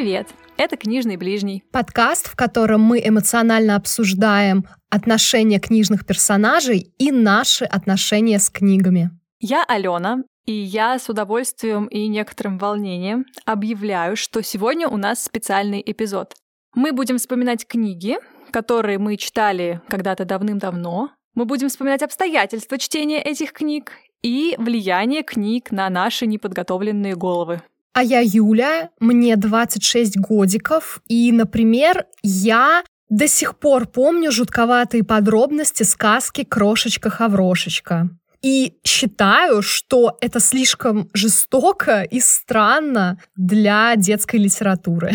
[0.00, 0.28] Привет!
[0.56, 1.62] Это «Книжный ближний».
[1.72, 9.10] Подкаст, в котором мы эмоционально обсуждаем отношения книжных персонажей и наши отношения с книгами.
[9.40, 15.82] Я Алена, и я с удовольствием и некоторым волнением объявляю, что сегодня у нас специальный
[15.84, 16.32] эпизод.
[16.74, 18.16] Мы будем вспоминать книги,
[18.52, 21.10] которые мы читали когда-то давным-давно.
[21.34, 23.92] Мы будем вспоминать обстоятельства чтения этих книг
[24.22, 27.60] и влияние книг на наши неподготовленные головы.
[27.92, 35.82] А я Юля, мне 26 годиков, и, например, я до сих пор помню жутковатые подробности
[35.82, 38.08] сказки «Крошечка-хаврошечка».
[38.42, 45.12] И считаю, что это слишком жестоко и странно для детской литературы.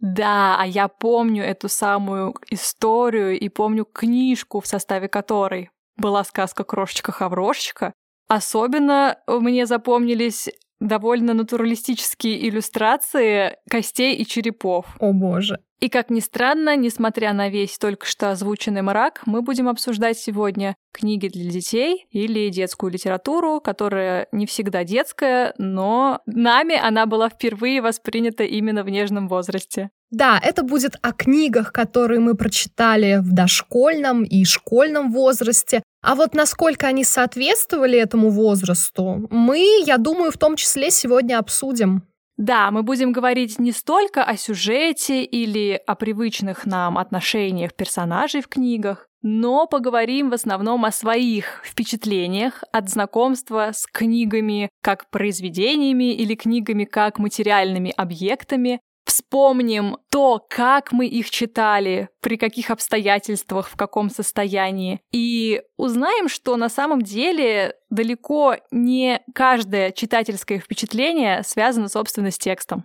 [0.00, 6.64] Да, а я помню эту самую историю и помню книжку, в составе которой была сказка
[6.64, 7.92] «Крошечка-хаврошечка».
[8.28, 10.48] Особенно мне запомнились
[10.80, 14.86] довольно натуралистические иллюстрации костей и черепов.
[14.98, 15.58] О боже.
[15.78, 20.74] И как ни странно, несмотря на весь только что озвученный мрак, мы будем обсуждать сегодня
[20.90, 27.82] книги для детей или детскую литературу, которая не всегда детская, но нами она была впервые
[27.82, 29.90] воспринята именно в нежном возрасте.
[30.10, 35.82] Да, это будет о книгах, которые мы прочитали в дошкольном и школьном возрасте.
[36.02, 42.02] А вот насколько они соответствовали этому возрасту, мы, я думаю, в том числе сегодня обсудим.
[42.36, 48.48] Да, мы будем говорить не столько о сюжете или о привычных нам отношениях персонажей в
[48.48, 56.34] книгах, но поговорим в основном о своих впечатлениях от знакомства с книгами как произведениями или
[56.34, 64.10] книгами как материальными объектами, вспомним то, как мы их читали, при каких обстоятельствах, в каком
[64.10, 72.38] состоянии, и узнаем, что на самом деле далеко не каждое читательское впечатление связано, собственно, с
[72.38, 72.84] текстом.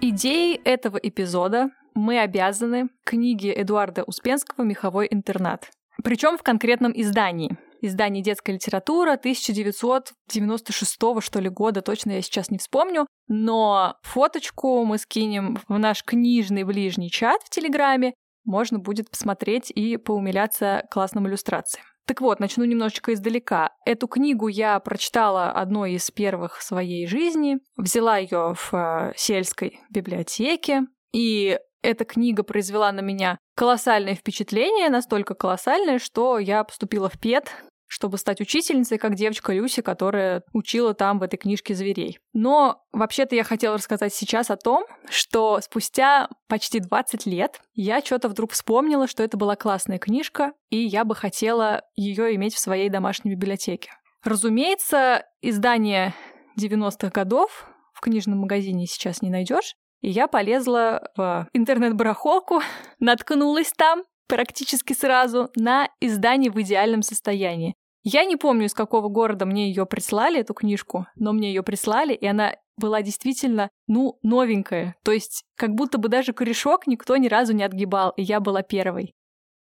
[0.00, 5.70] Идеей этого эпизода мы обязаны книге Эдуарда Успенского «Меховой интернат».
[6.02, 12.58] Причем в конкретном издании— издание «Детская литература» 1996 что ли года, точно я сейчас не
[12.58, 18.14] вспомню, но фоточку мы скинем в наш книжный ближний чат в Телеграме,
[18.44, 21.84] можно будет посмотреть и поумиляться классным иллюстрациям.
[22.06, 23.70] Так вот, начну немножечко издалека.
[23.84, 29.80] Эту книгу я прочитала одной из первых в своей жизни, взяла ее в э, сельской
[29.90, 37.18] библиотеке, и эта книга произвела на меня колоссальное впечатление, настолько колоссальное, что я поступила в
[37.18, 37.50] ПЕД,
[37.90, 42.20] чтобы стать учительницей, как девочка Люси, которая учила там в этой книжке зверей.
[42.32, 48.28] Но вообще-то я хотела рассказать сейчас о том, что спустя почти 20 лет я что-то
[48.28, 52.90] вдруг вспомнила, что это была классная книжка, и я бы хотела ее иметь в своей
[52.90, 53.90] домашней библиотеке.
[54.22, 56.14] Разумеется, издание
[56.60, 59.74] 90-х годов в книжном магазине сейчас не найдешь.
[60.00, 62.62] И я полезла в интернет-барахолку,
[63.00, 67.74] наткнулась там практически сразу на издание в идеальном состоянии.
[68.04, 72.14] Я не помню, из какого города мне ее прислали, эту книжку, но мне ее прислали,
[72.14, 74.96] и она была действительно, ну, новенькая.
[75.04, 78.62] То есть, как будто бы даже корешок никто ни разу не отгибал, и я была
[78.62, 79.14] первой.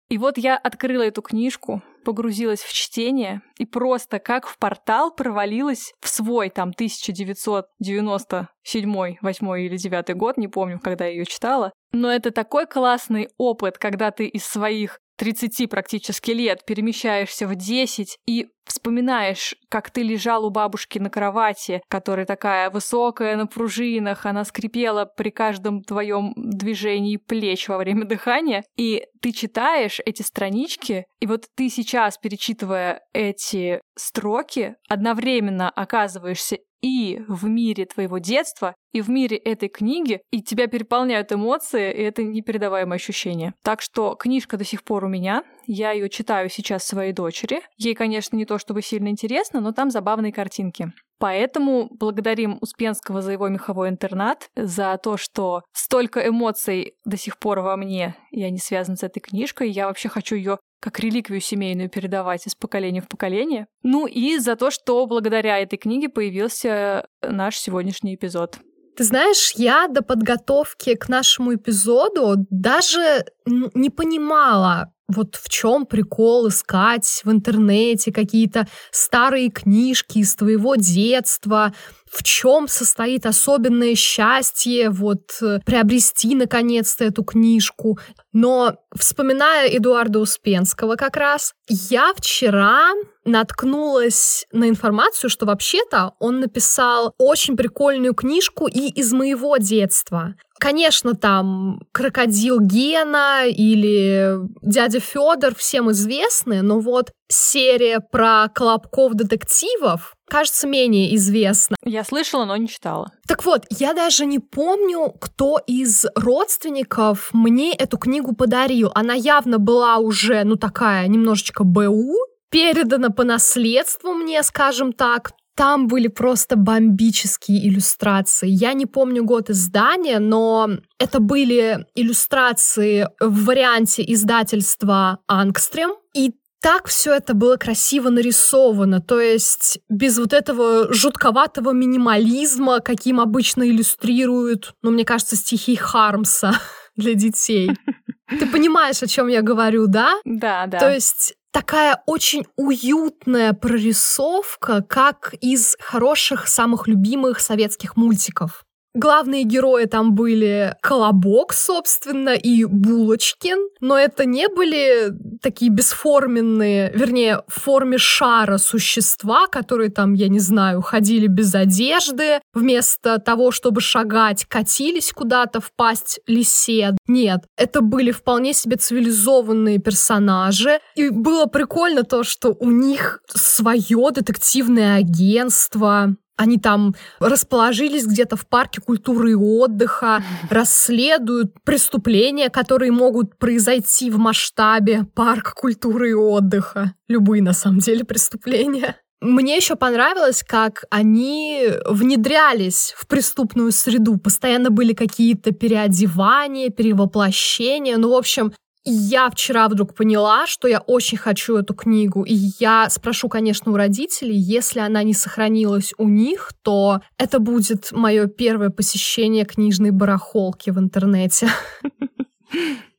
[0.09, 5.93] И вот я открыла эту книжку, погрузилась в чтение и просто как в портал провалилась
[6.01, 11.73] в свой там 1997, 8 или 9 год, не помню, когда я ее читала.
[11.93, 18.19] Но это такой классный опыт, когда ты из своих 30 практически лет перемещаешься в 10
[18.27, 24.45] и вспоминаешь, как ты лежал у бабушки на кровати, которая такая высокая на пружинах, она
[24.45, 31.27] скрипела при каждом твоем движении плеч во время дыхания, и ты читаешь эти странички, и
[31.27, 39.11] вот ты сейчас, перечитывая эти строки, одновременно оказываешься и в мире твоего детства, и в
[39.11, 43.55] мире этой книги, и тебя переполняют эмоции, и это непередаваемое ощущение.
[43.63, 47.61] Так что книжка до сих пор у меня, я ее читаю сейчас своей дочери.
[47.77, 50.93] Ей, конечно, не то чтобы сильно интересно, но там забавные картинки.
[51.19, 57.61] Поэтому благодарим Успенского за его меховой интернат, за то, что столько эмоций до сих пор
[57.61, 59.71] во мне, и они связаны с этой книжкой.
[59.71, 63.67] Я вообще хочу ее как реликвию семейную передавать из поколения в поколение.
[63.83, 68.59] Ну и за то, что благодаря этой книге появился наш сегодняшний эпизод.
[68.97, 76.49] Ты знаешь, я до подготовки к нашему эпизоду даже не понимала, вот в чем прикол
[76.49, 81.73] искать в интернете какие-то старые книжки из твоего детства,
[82.11, 87.99] в чем состоит особенное счастье вот э, приобрести наконец-то эту книжку.
[88.33, 92.93] Но вспоминая Эдуарда Успенского как раз, я вчера
[93.25, 100.35] наткнулась на информацию, что вообще-то он написал очень прикольную книжку и из моего детства.
[100.59, 110.15] Конечно, там крокодил Гена или дядя Федор всем известны, но вот серия про колобков детективов
[110.29, 111.77] кажется менее известна.
[111.85, 113.13] Я слышала, но не читала.
[113.27, 118.91] Так вот, я даже не помню, кто из родственников мне эту книгу подарил.
[118.95, 122.17] Она явно была уже, ну, такая немножечко БУ,
[122.51, 125.33] передана по наследству мне, скажем так.
[125.59, 128.49] Там были просто бомбические иллюстрации.
[128.49, 130.71] Я не помню год издания, но
[131.01, 135.97] это были иллюстрации в варианте издательства Ангстрем.
[136.15, 143.19] И так все это было красиво нарисовано, то есть без вот этого жутковатого минимализма, каким
[143.19, 146.55] обычно иллюстрируют, ну, мне кажется, стихи Хармса
[146.97, 147.71] для детей.
[148.29, 150.15] Ты понимаешь, о чем я говорю, да?
[150.25, 150.79] Да, да.
[150.79, 158.65] То есть такая очень уютная прорисовка, как из хороших, самых любимых советских мультиков.
[158.95, 165.13] Главные герои там были Колобок, собственно, и Булочкин, но это не были
[165.43, 172.41] такие бесформенные, вернее, в форме шара существа, которые там, я не знаю, ходили без одежды,
[172.55, 176.97] вместо того, чтобы шагать, катились куда-то в пасть лисе.
[177.07, 184.11] Нет, это были вполне себе цивилизованные персонажи, и было прикольно то, что у них свое
[184.13, 193.37] детективное агентство, они там расположились где-то в парке культуры и отдыха, расследуют преступления, которые могут
[193.39, 196.95] произойти в масштабе парка культуры и отдыха.
[197.09, 198.97] Любые, на самом деле, преступления.
[199.21, 204.17] Мне еще понравилось, как они внедрялись в преступную среду.
[204.17, 207.97] Постоянно были какие-то переодевания, перевоплощения.
[207.97, 208.53] Ну, в общем,
[208.91, 213.77] я вчера вдруг поняла, что я очень хочу эту книгу, и я спрошу, конечно, у
[213.77, 220.71] родителей, если она не сохранилась у них, то это будет мое первое посещение книжной барахолки
[220.71, 221.49] в интернете.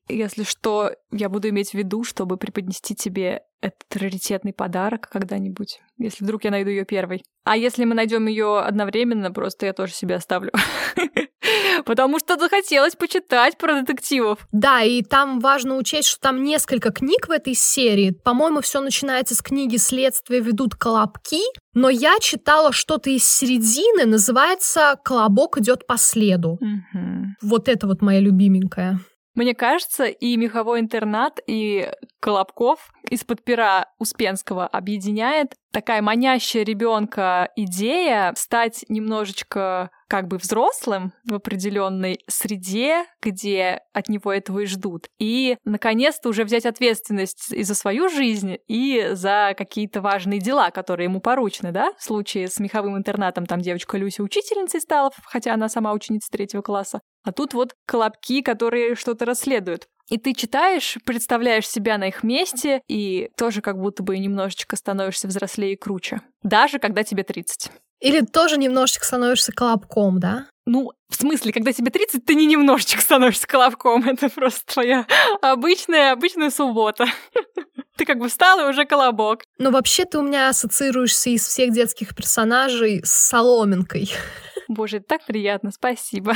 [0.10, 6.24] Если что, я буду иметь в виду, чтобы преподнести тебе этот раритетный подарок когда-нибудь, если
[6.24, 7.24] вдруг я найду ее первой.
[7.44, 10.52] А если мы найдем ее одновременно, просто я тоже себе оставлю.
[11.86, 14.48] Потому что захотелось почитать про детективов.
[14.52, 18.12] Да, и там важно учесть, что там несколько книг в этой серии.
[18.12, 21.42] По-моему, все начинается с книги «Следствие ведут колобки»,
[21.74, 26.60] но я читала что-то из середины, называется «Колобок идет по следу».
[26.62, 27.26] Угу.
[27.42, 29.00] Вот это вот моя любименькая.
[29.36, 35.56] Мне кажется, и меховой интернат, и Колобков из-под пера Успенского объединяет.
[35.72, 44.34] Такая манящая ребенка идея стать немножечко как бы взрослым в определенной среде, где от него
[44.34, 45.08] этого и ждут.
[45.20, 51.06] И, наконец-то, уже взять ответственность и за свою жизнь, и за какие-то важные дела, которые
[51.06, 51.94] ему поручены, да?
[51.98, 56.64] В случае с меховым интернатом там девочка Люся учительницей стала, хотя она сама ученица третьего
[56.64, 57.02] класса.
[57.24, 59.88] А тут вот колобки, которые что-то расследуют.
[60.10, 65.28] И ты читаешь, представляешь себя на их месте, и тоже как будто бы немножечко становишься
[65.28, 66.22] взрослее и круче.
[66.42, 67.72] Даже когда тебе 30.
[68.00, 70.48] Или тоже немножечко становишься колобком, да?
[70.66, 74.04] Ну, в смысле, когда тебе 30, ты не немножечко становишься колобком.
[74.08, 75.06] Это просто твоя
[75.42, 77.06] обычная, обычная суббота.
[77.98, 79.44] Ты как бы встал и уже колобок.
[79.58, 84.10] Но вообще ты у меня ассоциируешься из всех детских персонажей с соломинкой.
[84.70, 86.34] Боже, это так приятно, спасибо.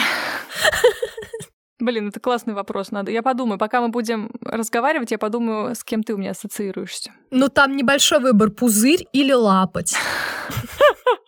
[1.80, 2.92] Блин, это классный вопрос.
[2.92, 3.12] Надо.
[3.12, 7.14] Я подумаю, пока мы будем разговаривать, я подумаю, с кем ты у меня ассоциируешься.
[7.32, 9.96] Ну, там небольшой выбор пузырь или лапоть.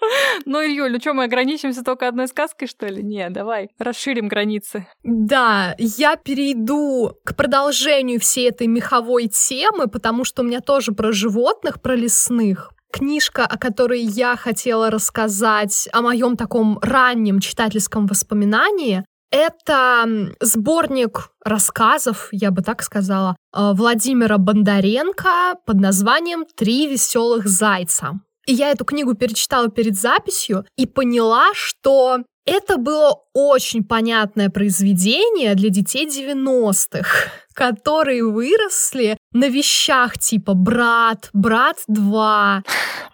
[0.45, 3.01] Ну, Илью, ну что, мы ограничимся только одной сказкой, что ли?
[3.03, 4.88] Не, давай, расширим границы.
[5.03, 11.12] Да, я перейду к продолжению всей этой меховой темы, потому что у меня тоже про
[11.12, 12.71] животных, про лесных.
[12.91, 20.07] Книжка, о которой я хотела рассказать, о моем таком раннем читательском воспоминании, это
[20.39, 28.21] сборник рассказов, я бы так сказала, э, Владимира Бондаренко под названием «Три веселых зайца».
[28.47, 35.55] И я эту книгу перечитала перед записью и поняла, что это было очень понятное произведение
[35.55, 42.61] для детей 90-х, которые выросли на вещах типа «Брат», «Брат 2»,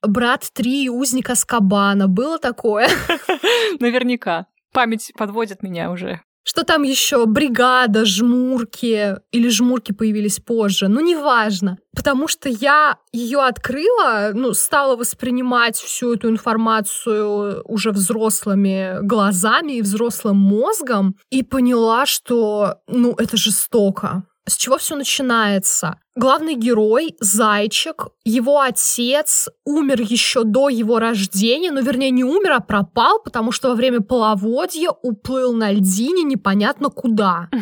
[0.05, 2.07] «Брат 3», «Узник Аскабана».
[2.09, 2.89] Было такое?
[3.79, 4.47] Наверняка.
[4.73, 6.21] Память подводит меня уже.
[6.43, 7.25] Что там еще?
[7.27, 10.87] Бригада, жмурки или жмурки появились позже.
[10.87, 11.77] Ну, неважно.
[11.95, 19.81] Потому что я ее открыла, ну, стала воспринимать всю эту информацию уже взрослыми глазами и
[19.81, 24.23] взрослым мозгом и поняла, что, ну, это жестоко.
[24.51, 25.95] С чего все начинается?
[26.13, 32.59] Главный герой, зайчик, его отец умер еще до его рождения, ну, вернее, не умер, а
[32.59, 37.49] пропал, потому что во время половодья уплыл на льдине непонятно куда.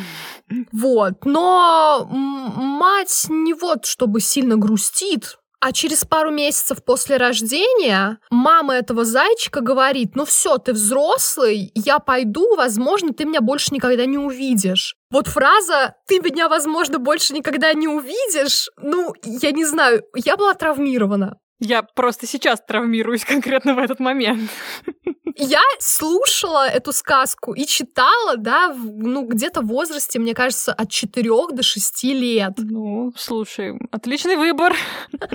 [0.72, 1.26] Вот.
[1.26, 9.06] Но мать не вот, чтобы сильно грустит, а через пару месяцев после рождения мама этого
[9.06, 14.96] зайчика говорит, ну все, ты взрослый, я пойду, возможно, ты меня больше никогда не увидишь.
[15.12, 20.54] Вот фраза «ты меня, возможно, больше никогда не увидишь», ну, я не знаю, я была
[20.54, 21.38] травмирована.
[21.60, 24.50] Я просто сейчас травмируюсь конкретно в этот момент.
[25.36, 30.90] Я слушала эту сказку и читала, да, в, ну, где-то в возрасте, мне кажется, от
[30.90, 32.54] 4 до 6 лет.
[32.58, 34.76] Ну, слушай, отличный выбор.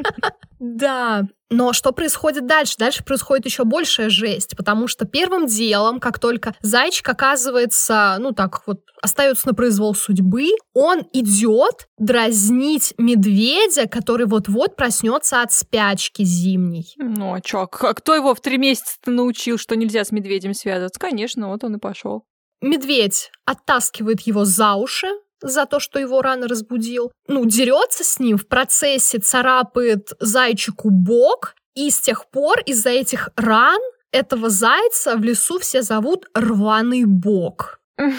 [0.60, 2.74] Да, но что происходит дальше?
[2.78, 8.66] Дальше происходит еще большая жесть, потому что первым делом, как только зайчик оказывается, ну так
[8.66, 16.94] вот, остается на произвол судьбы, он идет дразнить медведя, который вот-вот проснется от спячки зимней.
[16.96, 20.98] Ну а чё, а кто его в три месяца научил, что нельзя с медведем связываться?
[20.98, 22.24] Конечно, вот он и пошел.
[22.60, 25.08] Медведь оттаскивает его за уши,
[25.44, 27.12] за то, что его рано разбудил.
[27.28, 33.30] Ну, дерется с ним в процессе, царапает зайчику бок, и с тех пор из-за этих
[33.36, 33.80] ран
[34.12, 37.80] этого зайца в лесу все зовут рваный бок.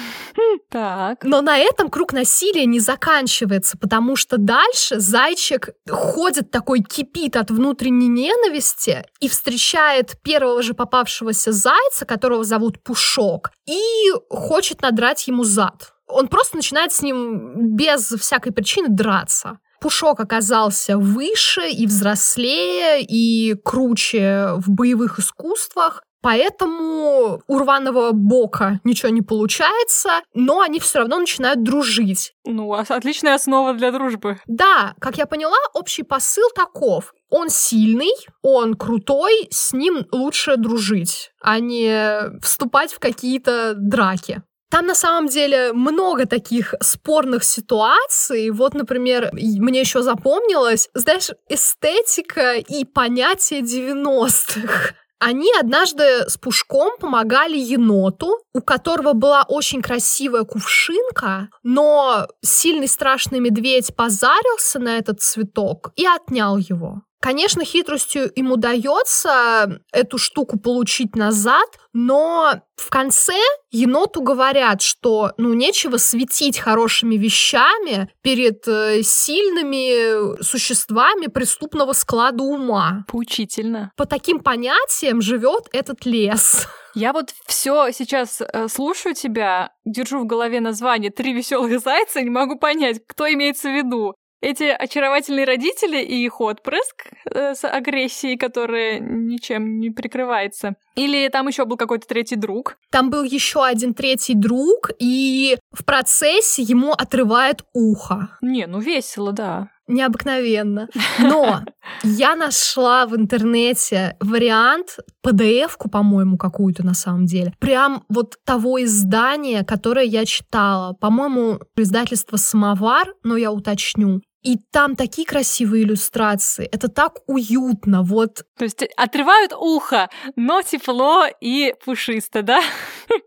[0.70, 1.24] Так.
[1.24, 7.50] Но на этом круг насилия не заканчивается, потому что дальше зайчик ходит такой, кипит от
[7.50, 15.44] внутренней ненависти и встречает первого же попавшегося зайца, которого зовут Пушок, и хочет надрать ему
[15.44, 15.95] зад.
[16.08, 19.60] Он просто начинает с ним без всякой причины драться.
[19.82, 26.02] Пушок оказался выше и взрослее, и круче в боевых искусствах.
[26.26, 32.34] Поэтому у рваного бока ничего не получается, но они все равно начинают дружить.
[32.46, 34.40] Ну, отличная основа для дружбы.
[34.48, 37.14] Да, как я поняла, общий посыл таков.
[37.30, 44.42] Он сильный, он крутой, с ним лучше дружить, а не вступать в какие-то драки.
[44.70, 48.50] Там на самом деле много таких спорных ситуаций.
[48.50, 54.96] Вот, например, мне еще запомнилось, знаешь, эстетика и понятие 90-х.
[55.20, 63.40] Они однажды с Пушком помогали еноту, у которого была очень красивая кувшинка, но сильный страшный
[63.40, 67.02] медведь позарился на этот цветок и отнял его.
[67.26, 73.34] Конечно, хитростью им удается эту штуку получить назад, но в конце
[73.72, 83.06] еноту говорят, что ну нечего светить хорошими вещами перед э, сильными существами преступного склада ума.
[83.08, 83.92] Поучительно.
[83.98, 86.68] По таким понятиям живет этот лес.
[86.94, 92.30] Я вот все сейчас э, слушаю тебя, держу в голове название «Три веселых зайца», не
[92.30, 98.38] могу понять, кто имеется в виду эти очаровательные родители и их отпрыск э, с агрессией,
[98.38, 100.76] которая ничем не прикрывается.
[100.96, 102.78] Или там еще был какой-то третий друг?
[102.92, 108.38] Там был еще один третий друг, и в процессе ему отрывает ухо.
[108.42, 110.88] Не, ну весело, да необыкновенно.
[111.20, 111.64] Но
[112.04, 119.64] я нашла в интернете вариант, PDF-ку, по-моему, какую-то на самом деле, прям вот того издания,
[119.64, 120.94] которое я читала.
[120.94, 124.22] По-моему, издательство «Самовар», но я уточню.
[124.46, 126.70] И там такие красивые иллюстрации.
[126.72, 128.04] Это так уютно.
[128.04, 128.44] Вот.
[128.56, 132.62] То есть отрывают ухо, но тепло и пушисто, да?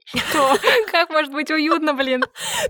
[0.07, 0.57] Что?
[0.91, 2.25] Как может быть уютно, блин?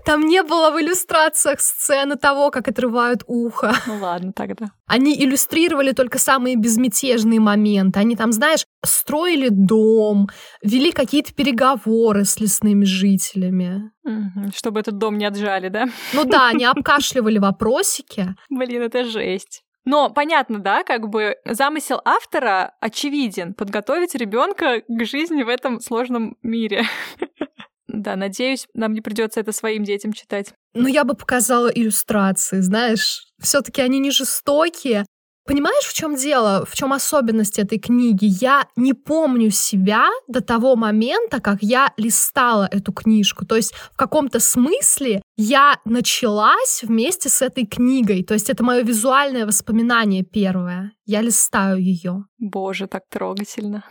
[0.05, 3.73] Там не было в иллюстрациях сцены того, как отрывают ухо.
[3.87, 4.71] Ну ладно, тогда.
[4.87, 7.99] Они иллюстрировали только самые безмятежные моменты.
[7.99, 10.27] Они там, знаешь, строили дом,
[10.61, 13.91] вели какие-то переговоры с лесными жителями.
[14.55, 15.85] Чтобы этот дом не отжали, да?
[16.13, 18.35] Ну да, они обкашливали вопросики.
[18.49, 19.63] Блин, это жесть.
[19.85, 26.37] Но понятно, да, как бы замысел автора очевиден подготовить ребенка к жизни в этом сложном
[26.41, 26.83] мире.
[27.91, 30.53] Да, надеюсь, нам не придется это своим детям читать.
[30.75, 33.25] Ну, я бы показала иллюстрации, знаешь.
[33.41, 35.05] Все-таки они не жестокие,
[35.49, 38.25] Понимаешь, в чем дело, в чем особенность этой книги?
[38.25, 43.47] Я не помню себя до того момента, как я листала эту книжку.
[43.47, 48.23] То есть в каком-то смысле я началась вместе с этой книгой.
[48.23, 50.91] То есть это мое визуальное воспоминание первое.
[51.05, 52.25] Я листаю ее.
[52.37, 53.83] Боже, так трогательно.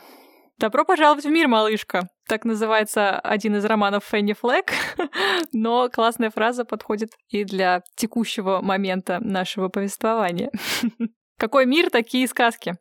[0.59, 2.07] Добро пожаловать в мир, малышка.
[2.29, 4.71] Так называется один из романов Фенни Флэк,
[5.53, 10.53] но классная фраза подходит и для текущего момента нашего повествования.
[11.39, 12.75] Какой мир, такие сказки.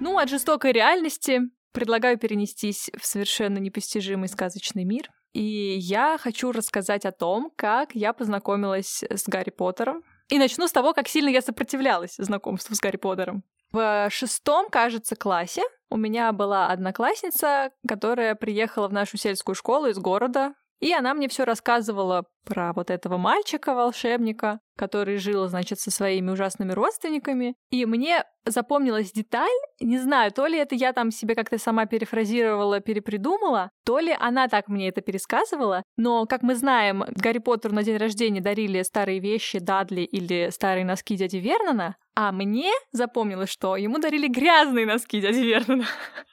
[0.00, 5.10] Ну, от жестокой реальности предлагаю перенестись в совершенно непостижимый сказочный мир.
[5.34, 10.02] И я хочу рассказать о том, как я познакомилась с Гарри Поттером.
[10.30, 13.44] И начну с того, как сильно я сопротивлялась знакомству с Гарри Поттером.
[13.70, 19.98] В шестом, кажется, классе у меня была одноклассница, которая приехала в нашу сельскую школу из
[19.98, 26.30] города, и она мне все рассказывала про вот этого мальчика-волшебника, который жил, значит, со своими
[26.30, 27.56] ужасными родственниками.
[27.70, 29.50] И мне запомнилась деталь,
[29.80, 34.48] не знаю, то ли это я там себе как-то сама перефразировала, перепридумала, то ли она
[34.48, 39.18] так мне это пересказывала, но, как мы знаем, Гарри Поттеру на день рождения дарили старые
[39.18, 45.20] вещи Дадли или старые носки дяди Вернона, а мне запомнилось, что ему дарили грязные носки
[45.20, 45.86] дяди Вернона.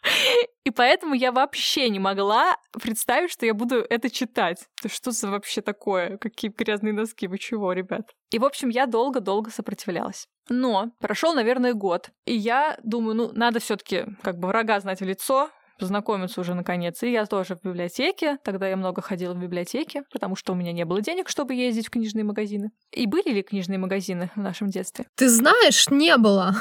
[0.63, 4.65] И поэтому я вообще не могла представить, что я буду это читать.
[4.87, 6.02] Что за вообще такое?
[6.19, 7.27] Какие грязные носки?
[7.27, 8.11] Вы чего, ребят?
[8.31, 10.27] И, в общем, я долго-долго сопротивлялась.
[10.49, 12.09] Но прошел, наверное, год.
[12.25, 16.53] И я думаю, ну, надо все таки как бы врага знать в лицо, познакомиться уже
[16.53, 17.03] наконец.
[17.03, 18.37] И я тоже в библиотеке.
[18.43, 21.87] Тогда я много ходила в библиотеке, потому что у меня не было денег, чтобы ездить
[21.87, 22.71] в книжные магазины.
[22.91, 25.05] И были ли книжные магазины в нашем детстве?
[25.15, 26.55] Ты знаешь, не было.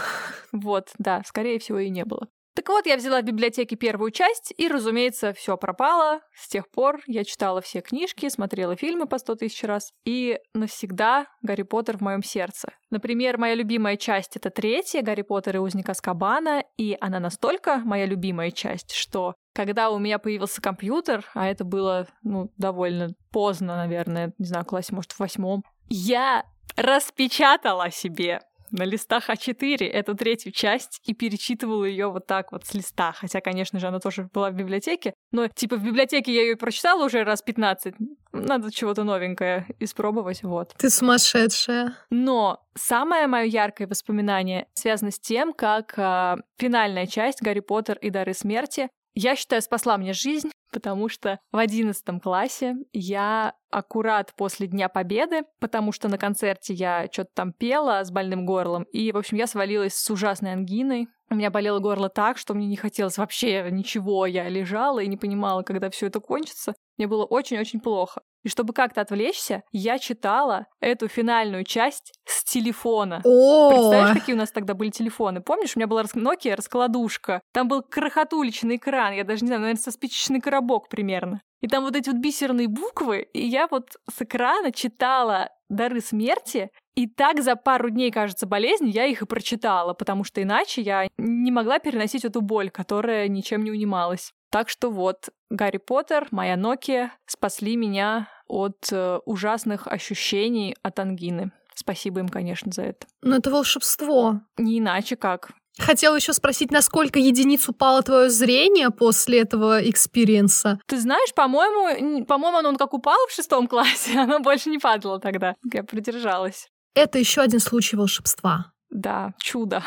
[0.53, 2.29] Вот, да, скорее всего, и не было.
[2.55, 6.21] Так вот, я взяла в библиотеке первую часть, и, разумеется, все пропало.
[6.35, 11.27] С тех пор я читала все книжки, смотрела фильмы по сто тысяч раз, и навсегда
[11.41, 12.69] Гарри Поттер в моем сердце.
[12.91, 18.05] Например, моя любимая часть— это третья, Гарри Поттер и узник Аскабана, и она настолько моя
[18.05, 24.35] любимая часть, что когда у меня появился компьютер, а это было, ну, довольно поздно, наверное,
[24.39, 26.45] не знаю, классе, может, в восьмом, я
[26.77, 28.41] распечатала себе
[28.73, 33.13] на листах А4 эту третью часть и перечитывала ее вот так вот с листа.
[33.13, 35.15] Хотя, конечно же, она тоже была в библиотеке.
[35.31, 37.95] Но, типа, в библиотеке я ее прочитала уже раз 15.
[38.33, 40.75] Надо чего-то новенькое испробовать, вот.
[40.79, 41.95] Ты сумасшедшая.
[42.11, 48.11] Но самое мое яркое воспоминание связано с тем, как э, финальная часть «Гарри Поттер и
[48.11, 54.67] дары смерти» я считаю, спасла мне жизнь, потому что в одиннадцатом классе я аккурат после
[54.67, 59.19] Дня Победы, потому что на концерте я что-то там пела с больным горлом, и, в
[59.19, 61.09] общем, я свалилась с ужасной ангиной.
[61.31, 64.27] У меня болело горло так, что мне не хотелось вообще ничего.
[64.27, 66.75] Я лежала и не понимала, когда все это кончится.
[66.99, 68.21] Мне было очень-очень плохо.
[68.43, 73.21] И чтобы как-то отвлечься, я читала эту финальную часть с телефона.
[73.25, 73.71] О!
[73.71, 75.41] Представляешь, какие у нас тогда были телефоны?
[75.41, 77.43] Помнишь, у меня была Nokia раскладушка.
[77.53, 81.41] Там был крохотуличный экран, я даже не знаю, наверное, со спичечный коробок примерно.
[81.61, 86.71] И там вот эти вот бисерные буквы, и я вот с экрана читала «Дары смерти»,
[86.95, 91.09] и так за пару дней, кажется, болезни я их и прочитала, потому что иначе я
[91.17, 94.33] не могла переносить эту боль, которая ничем не унималась.
[94.51, 101.53] Так что вот, Гарри Поттер, моя Nokia спасли меня от э, ужасных ощущений от ангины.
[101.75, 103.07] Спасибо им, конечно, за это.
[103.23, 104.43] Но это волшебство.
[104.59, 105.53] Не иначе как.
[105.79, 110.79] Хотела еще спросить, насколько единиц упало твое зрение после этого experience а?
[110.87, 115.55] Ты знаешь, по-моему, по-моему, оно как упало в шестом классе, оно больше не падало тогда.
[115.73, 116.69] Я продержалась.
[116.95, 118.73] Это еще один случай волшебства.
[118.91, 119.83] Да, чудо.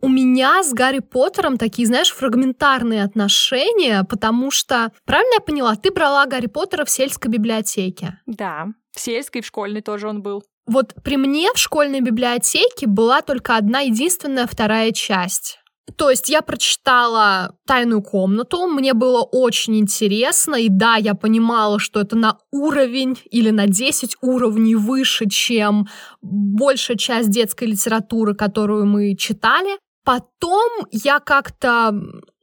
[0.00, 5.90] У меня с Гарри Поттером такие, знаешь, фрагментарные отношения, потому что, правильно я поняла, ты
[5.90, 8.20] брала Гарри Поттера в сельской библиотеке?
[8.26, 10.44] Да, в сельской, в школьной тоже он был.
[10.66, 15.57] Вот при мне в школьной библиотеке была только одна единственная вторая часть.
[15.96, 22.00] То есть я прочитала «Тайную комнату», мне было очень интересно, и да, я понимала, что
[22.00, 25.88] это на уровень или на 10 уровней выше, чем
[26.20, 29.78] большая часть детской литературы, которую мы читали.
[30.04, 31.92] Потом я как-то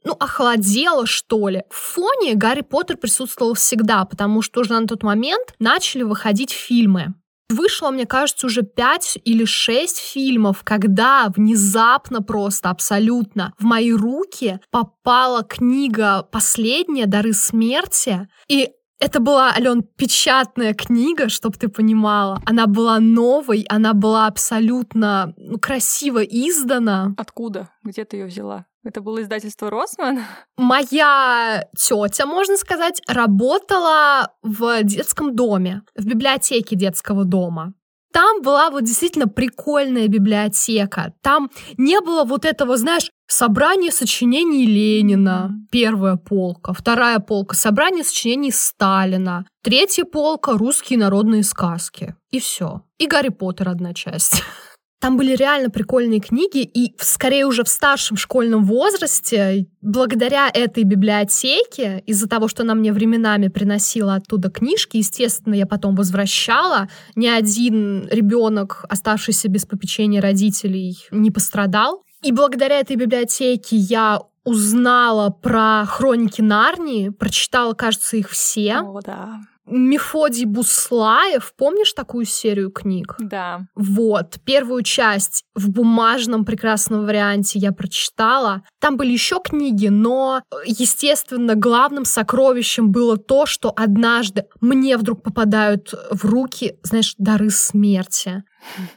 [0.04, 1.62] ну, охладела, что ли.
[1.68, 7.14] В фоне Гарри Поттер присутствовал всегда, потому что уже на тот момент начали выходить фильмы.
[7.48, 14.58] Вышло, мне кажется, уже пять или шесть фильмов, когда внезапно просто абсолютно в мои руки
[14.70, 17.06] попала книга «Последняя.
[17.06, 18.28] Дары смерти».
[18.48, 22.40] И это была, Ален, печатная книга, чтобы ты понимала.
[22.46, 27.14] Она была новой, она была абсолютно ну, красиво издана.
[27.18, 27.68] Откуда?
[27.84, 28.66] Где ты ее взяла?
[28.86, 30.20] Это было издательство Росман?
[30.56, 37.74] Моя тетя, можно сказать, работала в детском доме, в библиотеке детского дома.
[38.12, 41.12] Там была вот действительно прикольная библиотека.
[41.20, 46.72] Там не было вот этого, знаешь, Собрание сочинений Ленина, первая полка.
[46.72, 49.44] Вторая полка— собрание сочинений Сталина.
[49.64, 52.14] Третья полка— русские народные сказки.
[52.30, 52.82] И все.
[52.98, 54.44] И Гарри Поттер одна часть.
[55.06, 62.02] Там были реально прикольные книги, и скорее уже в старшем школьном возрасте, благодаря этой библиотеке,
[62.06, 68.08] из-за того, что она мне временами приносила оттуда книжки, естественно, я потом возвращала, ни один
[68.10, 72.02] ребенок, оставшийся без попечения родителей, не пострадал.
[72.24, 78.78] И благодаря этой библиотеке я узнала про хроники Нарнии, прочитала, кажется, их все.
[78.78, 79.38] О, да.
[79.66, 83.16] Мефодий Буслаев, помнишь такую серию книг?
[83.18, 83.66] Да.
[83.74, 88.62] Вот, первую часть в бумажном прекрасном варианте я прочитала.
[88.80, 95.92] Там были еще книги, но, естественно, главным сокровищем было то, что однажды мне вдруг попадают
[96.10, 98.44] в руки, знаешь, дары смерти.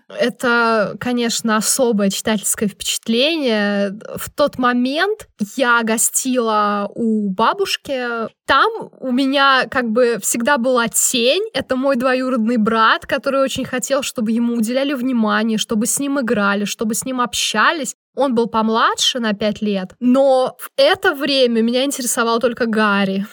[0.07, 3.97] Это, конечно, особое читательское впечатление.
[4.15, 8.27] В тот момент я гостила у бабушки.
[8.45, 11.43] Там у меня как бы всегда была тень.
[11.53, 16.65] Это мой двоюродный брат, который очень хотел, чтобы ему уделяли внимание, чтобы с ним играли,
[16.65, 17.95] чтобы с ним общались.
[18.15, 23.25] Он был помладше на пять лет, но в это время меня интересовал только Гарри.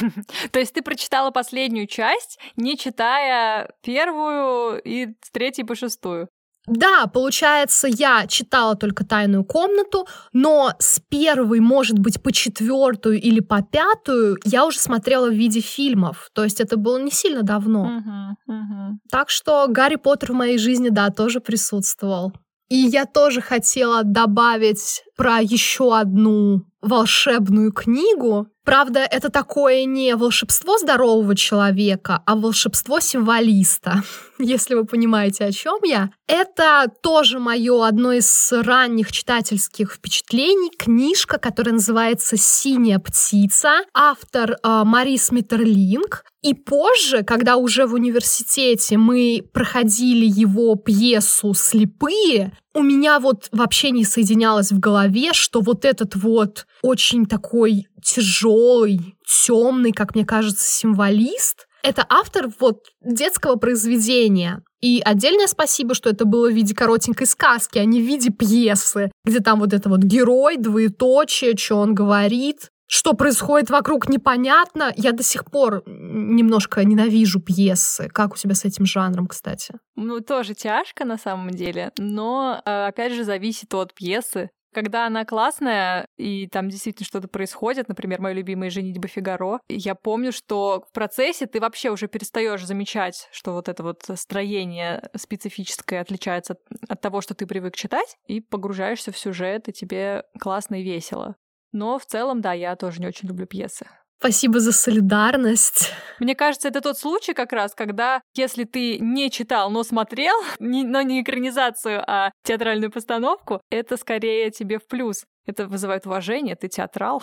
[0.52, 6.28] То есть ты прочитала последнюю часть, не читая первую и с третьей по шестую?
[6.66, 13.40] Да, получается, я читала только тайную комнату, но с первой, может быть, по четвертую или
[13.40, 16.30] по пятую я уже смотрела в виде фильмов.
[16.32, 18.00] То есть это было не сильно давно.
[18.48, 18.90] Uh-huh, uh-huh.
[19.10, 22.32] Так что Гарри Поттер в моей жизни, да, тоже присутствовал.
[22.68, 28.46] И я тоже хотела добавить про еще одну волшебную книгу.
[28.64, 34.02] Правда, это такое не волшебство здорового человека, а волшебство символиста,
[34.38, 36.10] если вы понимаете, о чем я.
[36.26, 40.70] Это тоже мое одно из ранних читательских впечатлений.
[40.76, 43.80] Книжка, которая называется «Синяя птица».
[43.92, 46.24] Автор э, Марис Миттерлинг.
[46.44, 53.90] И позже, когда уже в университете мы проходили его пьесу «Слепые», у меня вот вообще
[53.90, 60.66] не соединялось в голове, что вот этот вот очень такой тяжелый, темный, как мне кажется,
[60.66, 64.62] символист, это автор вот детского произведения.
[64.82, 69.10] И отдельное спасибо, что это было в виде коротенькой сказки, а не в виде пьесы,
[69.24, 74.92] где там вот это вот герой, двоеточие, что он говорит, что происходит вокруг, непонятно.
[74.96, 78.08] Я до сих пор немножко ненавижу пьесы.
[78.08, 79.74] Как у тебя с этим жанром, кстати?
[79.96, 84.50] Ну, тоже тяжко на самом деле, но, э, опять же, зависит от пьесы.
[84.74, 90.32] Когда она классная, и там действительно что-то происходит, например, моя любимая «Женитьба Фигаро», я помню,
[90.32, 96.56] что в процессе ты вообще уже перестаешь замечать, что вот это вот строение специфическое отличается
[96.88, 101.36] от того, что ты привык читать, и погружаешься в сюжет, и тебе классно и весело.
[101.74, 103.86] Но в целом, да, я тоже не очень люблю пьесы.
[104.20, 105.90] Спасибо за солидарность.
[106.20, 110.84] Мне кажется, это тот случай как раз, когда если ты не читал, но смотрел, не,
[110.84, 115.24] но не экранизацию, а театральную постановку, это скорее тебе в плюс.
[115.46, 117.22] Это вызывает уважение, ты театрал.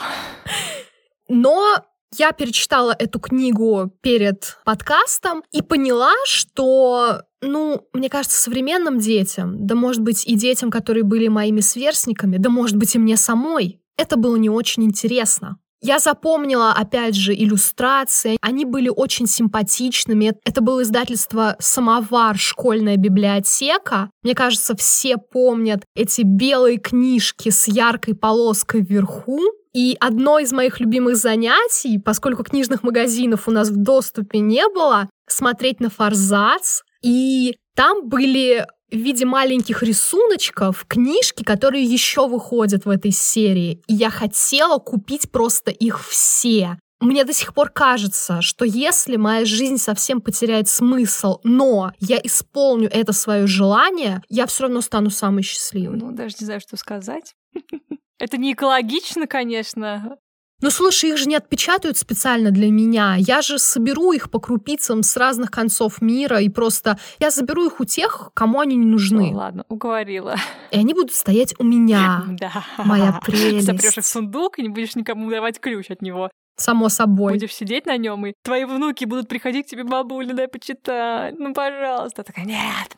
[1.28, 1.78] Но
[2.18, 9.76] я перечитала эту книгу перед подкастом и поняла, что, ну, мне кажется, современным детям, да,
[9.76, 14.18] может быть, и детям, которые были моими сверстниками, да, может быть, и мне самой, это
[14.18, 15.58] было не очень интересно.
[15.84, 18.38] Я запомнила, опять же, иллюстрации.
[18.42, 20.34] Они были очень симпатичными.
[20.46, 22.38] Это было издательство «Самовар.
[22.38, 24.12] Школьная библиотека».
[24.22, 29.40] Мне кажется, все помнят эти белые книжки с яркой полоской вверху.
[29.74, 35.10] И одно из моих любимых занятий, поскольку книжных магазинов у нас в доступе не было,
[35.28, 36.82] смотреть на форзац.
[37.02, 43.82] И там были в виде маленьких рисуночков книжки, которые еще выходят в этой серии.
[43.88, 46.78] И я хотела купить просто их все.
[47.00, 52.90] Мне до сих пор кажется, что если моя жизнь совсем потеряет смысл, но я исполню
[52.92, 55.98] это свое желание, я все равно стану самой счастливой.
[55.98, 57.34] Ну, даже не знаю, что сказать.
[58.20, 60.18] Это не экологично, конечно,
[60.62, 63.16] ну, слушай, их же не отпечатают специально для меня.
[63.18, 66.98] Я же соберу их по крупицам с разных концов мира и просто...
[67.20, 69.32] Я заберу их у тех, кому они не нужны.
[69.32, 70.36] Ну, ладно, уговорила.
[70.72, 72.24] И они будут стоять у меня.
[72.42, 72.64] Да.
[72.78, 73.68] Моя прелесть.
[73.68, 76.30] Запрешь их в сундук и не будешь никому давать ключ от него.
[76.58, 77.34] Само собой.
[77.34, 81.38] Будешь сидеть на нем, и твои внуки будут приходить к тебе, бабуля, дай почитать.
[81.38, 82.24] Ну, пожалуйста.
[82.24, 82.98] Такая, нет,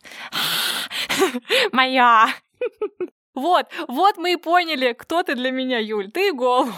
[1.71, 2.27] моя.
[3.35, 6.11] Вот, вот мы и поняли, кто ты для меня, Юль.
[6.11, 6.71] Ты голубь.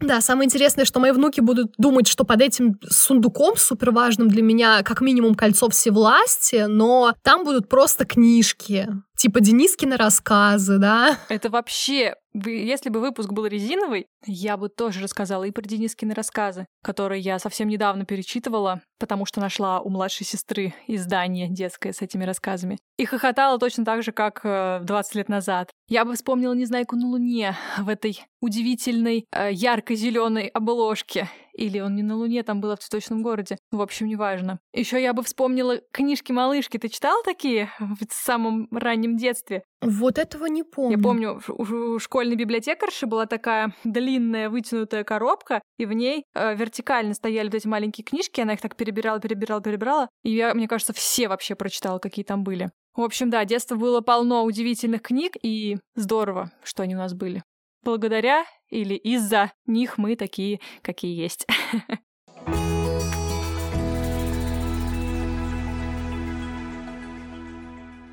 [0.00, 4.42] Да, самое интересное, что мои внуки будут думать, что под этим сундуком супер важным для
[4.42, 8.88] меня как минимум кольцо всевластия, но там будут просто книжки.
[9.20, 11.18] Типа Денискины рассказы, да?
[11.28, 16.66] Это вообще если бы выпуск был резиновый, я бы тоже рассказала и про Денискины рассказы,
[16.82, 22.24] которые я совсем недавно перечитывала, потому что нашла у младшей сестры издание детское с этими
[22.24, 22.78] рассказами.
[22.98, 25.70] И хохотала точно так же, как 20 э, лет назад.
[25.88, 31.28] Я бы вспомнила «Незнайку на Луне» в этой удивительной э, ярко-зеленой обложке.
[31.54, 33.58] Или он не на Луне, там было в цветочном городе.
[33.70, 34.58] В общем, неважно.
[34.72, 36.78] Еще я бы вспомнила книжки-малышки.
[36.78, 39.62] Ты читал такие в самом раннем детстве?
[39.80, 40.96] Вот этого не помню.
[40.96, 47.14] Я помню, у школьной библиотекарши была такая длинная вытянутая коробка, и в ней э, вертикально
[47.14, 50.92] стояли вот эти маленькие книжки, она их так перебирала, перебирала, перебирала, и я, мне кажется,
[50.92, 52.70] все вообще прочитала, какие там были.
[52.94, 57.42] В общем, да, детство было полно удивительных книг, и здорово, что они у нас были.
[57.82, 61.46] Благодаря или из-за них мы такие, какие есть.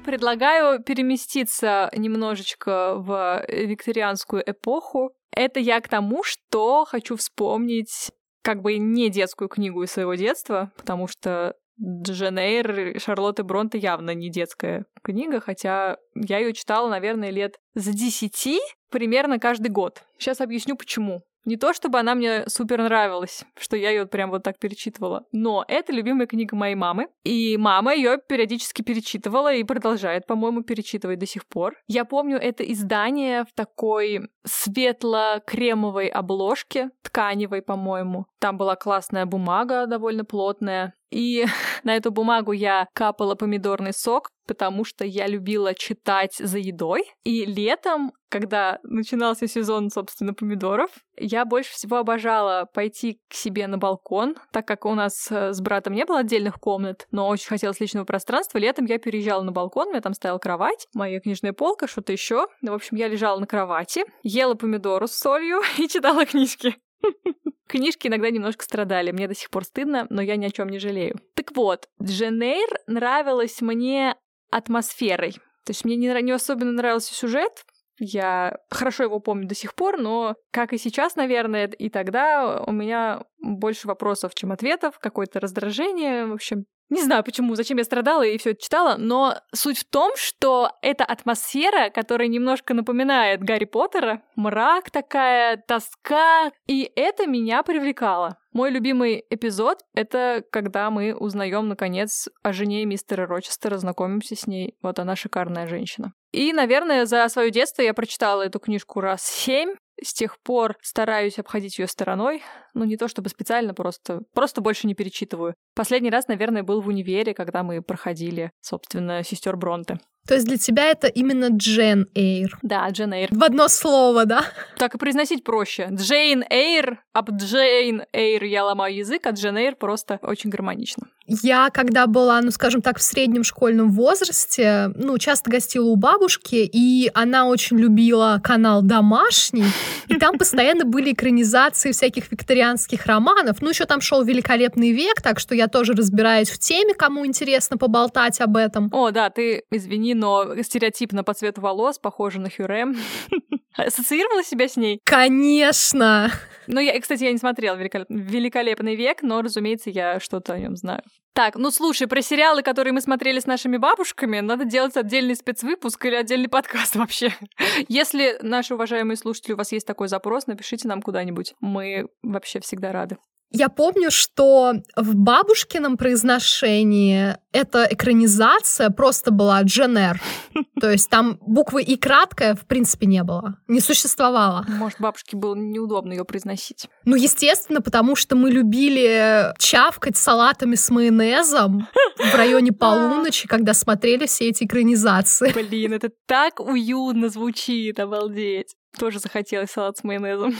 [0.07, 5.11] предлагаю переместиться немножечко в викторианскую эпоху.
[5.31, 10.71] Это я к тому, что хочу вспомнить как бы не детскую книгу из своего детства,
[10.77, 17.29] потому что Джен Эйр Шарлотты Бронте явно не детская книга, хотя я ее читала, наверное,
[17.29, 18.59] лет за десяти
[18.89, 20.03] примерно каждый год.
[20.17, 21.23] Сейчас объясню, почему.
[21.47, 25.63] Не то, чтобы она мне супер нравилась, что я ее прям вот так перечитывала, но
[25.69, 31.25] это любимая книга моей мамы, и мама ее периодически перечитывала и продолжает, по-моему, перечитывать до
[31.25, 31.75] сих пор.
[31.87, 38.25] Я помню это издание в такой светло-кремовой обложке, тканевой, по-моему.
[38.39, 41.45] Там была классная бумага, довольно плотная, и
[41.85, 47.03] на эту бумагу я капала помидорный сок, потому что я любила читать за едой.
[47.23, 53.77] И летом, когда начинался сезон, собственно, помидоров, я больше всего обожала пойти к себе на
[53.77, 57.79] балкон, так как у нас э, с братом не было отдельных комнат, но очень хотелось
[57.79, 58.57] личного пространства.
[58.57, 62.47] Летом я переезжала на балкон, у меня там стояла кровать, моя книжная полка, что-то еще.
[62.61, 66.75] В общем, я лежала на кровати, ела помидоры с солью и читала книжки.
[67.67, 70.79] Книжки иногда немножко страдали, мне до сих пор стыдно, но я ни о чем не
[70.79, 71.19] жалею.
[71.33, 74.15] Так вот, Дженейр нравилась мне
[74.51, 75.33] атмосферой.
[75.65, 77.65] То есть мне не, не особенно нравился сюжет,
[77.99, 82.71] я хорошо его помню до сих пор, но, как и сейчас, наверное, и тогда у
[82.71, 88.23] меня больше вопросов, чем ответов, какое-то раздражение, в общем, не знаю почему, зачем я страдала
[88.23, 93.65] и все это читала, но суть в том, что эта атмосфера, которая немножко напоминает Гарри
[93.65, 98.37] Поттера, мрак такая, тоска, и это меня привлекало.
[98.53, 104.75] Мой любимый эпизод— это когда мы узнаем, наконец, о жене мистера Рочестера, знакомимся с ней.
[104.81, 106.13] Вот она шикарная женщина.
[106.31, 109.75] И, наверное, за свое детство я прочитала эту книжку раз семь.
[110.01, 112.43] С тех пор стараюсь обходить ее стороной.
[112.73, 115.55] Ну, не то чтобы специально, просто, просто больше не перечитываю.
[115.75, 119.99] Последний раз, наверное, был в универе, когда мы проходили, собственно, сестер Бронте.
[120.27, 122.57] То есть для тебя это именно Джен Эйр?
[122.61, 123.29] Да, Джен Эйр.
[123.31, 124.43] В одно слово, да?
[124.77, 125.87] Так и произносить проще.
[125.91, 131.07] Джейн Эйр, об Джейн Эйр я ломаю язык, а Джен Эйр просто очень гармонично.
[131.27, 136.69] Я, когда была, ну, скажем так, в среднем школьном возрасте, ну, часто гостила у бабушки,
[136.71, 139.65] и она очень любила канал «Домашний»,
[140.07, 143.57] и там постоянно были экранизации всяких викторианских романов.
[143.61, 147.77] Ну, еще там шел «Великолепный век», так что я тоже разбираюсь в теме, кому интересно
[147.77, 148.89] поболтать об этом.
[148.93, 152.95] О, да, ты, извини, но стереотипно по цвету волос похожа на Хюрем.
[153.75, 154.99] Ассоциировала себя с ней?
[155.03, 156.31] Конечно!
[156.65, 161.03] Ну, я, кстати, я не смотрела «Великолепный век», но, разумеется, я что-то о нем знаю.
[161.33, 166.03] Так, ну слушай, про сериалы, которые мы смотрели с нашими бабушками, надо делать отдельный спецвыпуск
[166.05, 167.31] или отдельный подкаст вообще.
[167.87, 171.53] Если, наши уважаемые слушатели, у вас есть такой запрос, напишите нам куда-нибудь.
[171.61, 173.17] Мы вообще всегда рады.
[173.51, 180.21] Я помню, что в бабушкином произношении эта экранизация просто была Дженер.
[180.81, 184.65] То есть там буквы «и» краткая в принципе не было, не существовало.
[184.67, 186.87] Может, бабушке было неудобно ее произносить.
[187.05, 194.25] Ну, естественно, потому что мы любили чавкать салатами с майонезом в районе полуночи, когда смотрели
[194.27, 195.51] все эти экранизации.
[195.53, 198.75] Блин, это так уютно звучит, обалдеть.
[198.97, 200.55] Тоже захотелось салат с майонезом.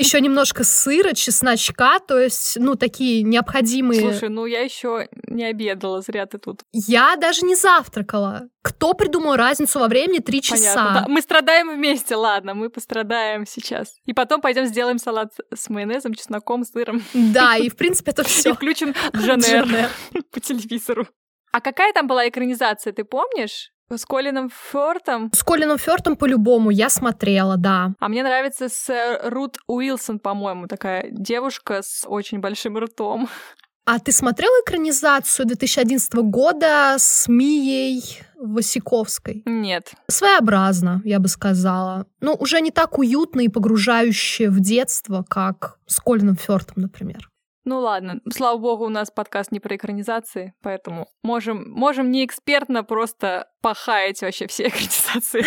[0.00, 4.00] Еще немножко сыра, чесночка, то есть, ну, такие необходимые...
[4.00, 6.62] Слушай, ну я еще не обедала, зря ты тут.
[6.72, 8.48] Я даже не завтракала.
[8.62, 10.74] Кто придумал разницу во времени три часа?
[10.74, 11.06] Понятно, да.
[11.08, 13.94] Мы страдаем вместе, ладно, мы пострадаем сейчас.
[14.06, 17.02] И потом пойдем сделаем салат с майонезом, чесноком, сыром.
[17.12, 18.50] Да, и в принципе это все.
[18.50, 19.90] И включим Джанер
[20.32, 21.06] по телевизору.
[21.52, 23.70] А какая там была экранизация, ты помнишь?
[23.92, 25.30] С Колином Фёртом?
[25.34, 27.94] С Колином Фёртом по-любому я смотрела, да.
[27.98, 33.28] А мне нравится с Рут Уилсон, по-моему, такая девушка с очень большим ртом.
[33.86, 39.42] А ты смотрела экранизацию 2011 года с Мией Васиковской?
[39.46, 39.92] Нет.
[40.06, 42.06] Своеобразно, я бы сказала.
[42.20, 47.29] Ну, уже не так уютно и погружающе в детство, как с Колином Фёртом, например.
[47.64, 52.84] Ну ладно, слава богу, у нас подкаст не про экранизации, поэтому можем, можем не экспертно
[52.84, 55.44] просто похаять вообще все экранизации.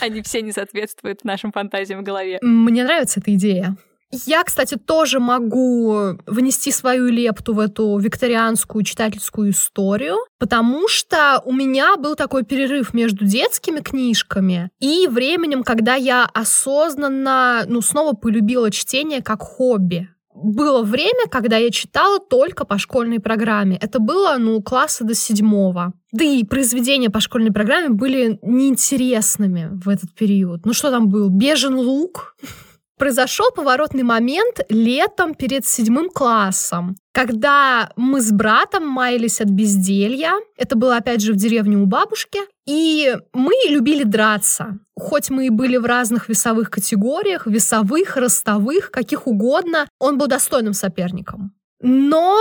[0.00, 2.38] Они все не соответствуют нашим фантазиям в голове.
[2.40, 3.76] Мне нравится эта идея.
[4.12, 11.52] Я, кстати, тоже могу внести свою лепту в эту викторианскую читательскую историю, потому что у
[11.52, 18.70] меня был такой перерыв между детскими книжками и временем, когда я осознанно, ну, снова полюбила
[18.70, 20.08] чтение как хобби
[20.42, 23.78] было время, когда я читала только по школьной программе.
[23.80, 25.92] Это было, ну, класса до седьмого.
[26.12, 30.66] Да и произведения по школьной программе были неинтересными в этот период.
[30.66, 31.28] Ну что там был?
[31.30, 32.36] Бежен лук?
[32.98, 40.32] Произошел поворотный момент летом перед седьмым классом, когда мы с братом маялись от безделья.
[40.56, 42.40] Это было, опять же, в деревне у бабушки.
[42.66, 44.78] И мы любили драться.
[44.96, 50.72] Хоть мы и были в разных весовых категориях, весовых, ростовых, каких угодно, он был достойным
[50.72, 51.52] соперником.
[51.80, 52.38] Но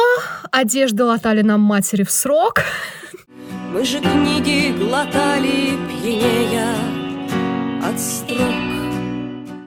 [0.51, 2.61] одежды латали нам матери в срок.
[3.71, 6.75] Мы же книги глотали пьянея
[7.83, 8.74] от строк.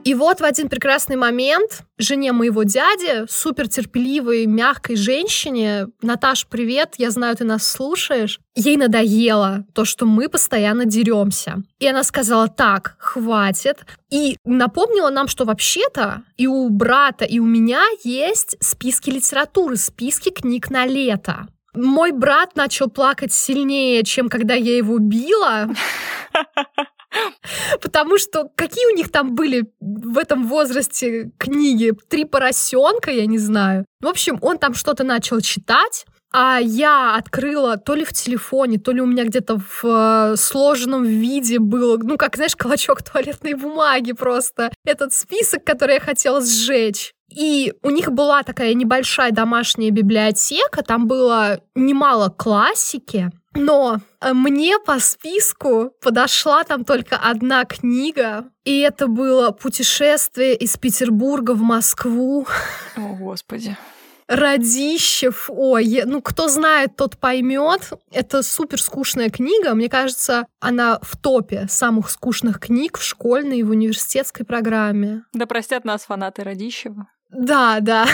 [0.08, 6.94] И вот в один прекрасный момент жене моего дяди, супер терпеливой, мягкой женщине, Наташ, привет,
[6.96, 11.62] я знаю, ты нас слушаешь, ей надоело то, что мы постоянно деремся.
[11.78, 13.84] И она сказала, так, хватит.
[14.08, 20.30] И напомнила нам, что вообще-то и у брата, и у меня есть списки литературы, списки
[20.30, 21.48] книг на лето.
[21.74, 25.68] Мой брат начал плакать сильнее, чем когда я его била.
[27.80, 31.92] Потому что какие у них там были в этом возрасте книги?
[32.08, 33.84] Три поросенка, я не знаю.
[34.00, 38.92] В общем, он там что-то начал читать, а я открыла то ли в телефоне, то
[38.92, 44.12] ли у меня где-то в э, сложенном виде было, ну, как, знаешь, клочок туалетной бумаги
[44.12, 44.70] просто.
[44.84, 47.12] Этот список, который я хотела сжечь.
[47.34, 54.78] И у них была такая небольшая домашняя библиотека, там было немало классики, но э, мне
[54.78, 62.46] по списку подошла там только одна книга, и это было «Путешествие из Петербурга в Москву».
[62.96, 63.76] О, Господи.
[64.28, 67.92] Радищев, ой, ну кто знает, тот поймет.
[68.12, 69.74] Это супер скучная книга.
[69.74, 75.22] Мне кажется, она в топе самых скучных книг в школьной и в университетской программе.
[75.32, 77.08] Да простят нас фанаты Радищева.
[77.30, 78.06] Да, да.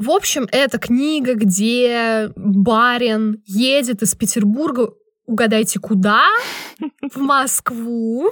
[0.00, 4.94] В общем, это книга, где барин едет из Петербурга,
[5.26, 6.24] угадайте куда,
[7.12, 8.30] в Москву.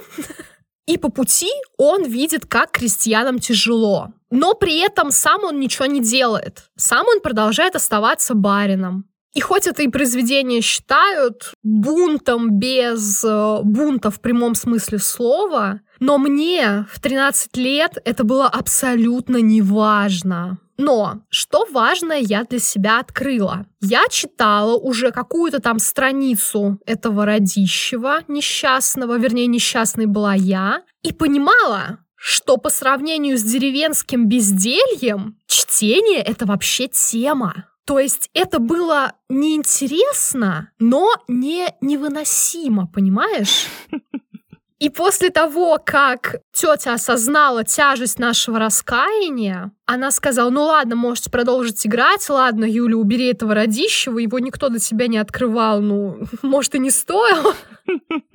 [0.87, 4.07] И по пути он видит, как крестьянам тяжело.
[4.31, 6.71] Но при этом сам он ничего не делает.
[6.75, 9.05] Сам он продолжает оставаться барином.
[9.35, 16.17] И хоть это и произведение считают бунтом без э, бунта в прямом смысле слова, но
[16.17, 20.57] мне в 13 лет это было абсолютно неважно.
[20.79, 23.65] Но что важное я для себя открыла?
[23.81, 31.99] Я читала уже какую-то там страницу этого родищего несчастного, вернее, несчастной была я, и понимала,
[32.15, 37.65] что по сравнению с деревенским бездельем чтение— это вообще тема.
[37.83, 43.65] То есть это было неинтересно, но не невыносимо, понимаешь?
[44.79, 51.85] И после того, как тетя осознала тяжесть нашего раскаяния, она сказала, ну ладно, можете продолжить
[51.85, 56.79] играть, ладно, Юля, убери этого родищего, его никто до тебя не открывал, ну, может, и
[56.79, 57.53] не стоило.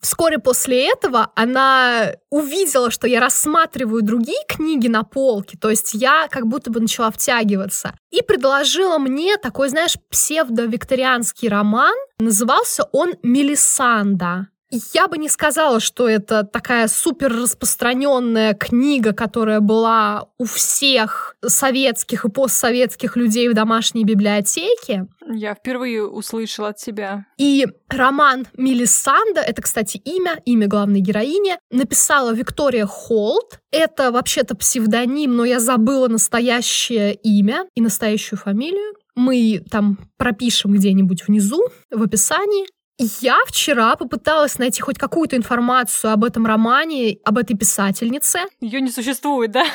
[0.00, 6.28] Вскоре после этого она увидела, что я рассматриваю другие книги на полке, то есть я
[6.30, 11.94] как будто бы начала втягиваться, и предложила мне такой, знаешь, псевдо-викторианский роман.
[12.18, 14.48] Назывался он «Мелисанда».
[14.94, 22.24] Я бы не сказала, что это такая супер распространенная книга, которая была у всех советских
[22.24, 25.06] и постсоветских людей в домашней библиотеке.
[25.28, 27.26] Я впервые услышала от тебя.
[27.36, 33.60] И роман Мелисанда, это, кстати, имя, имя главной героини, написала Виктория Холт.
[33.72, 38.94] Это вообще-то псевдоним, но я забыла настоящее имя и настоящую фамилию.
[39.14, 42.66] Мы там пропишем где-нибудь внизу в описании.
[42.98, 48.40] Я вчера попыталась найти хоть какую-то информацию об этом романе, об этой писательнице.
[48.60, 49.66] Ее не существует, да?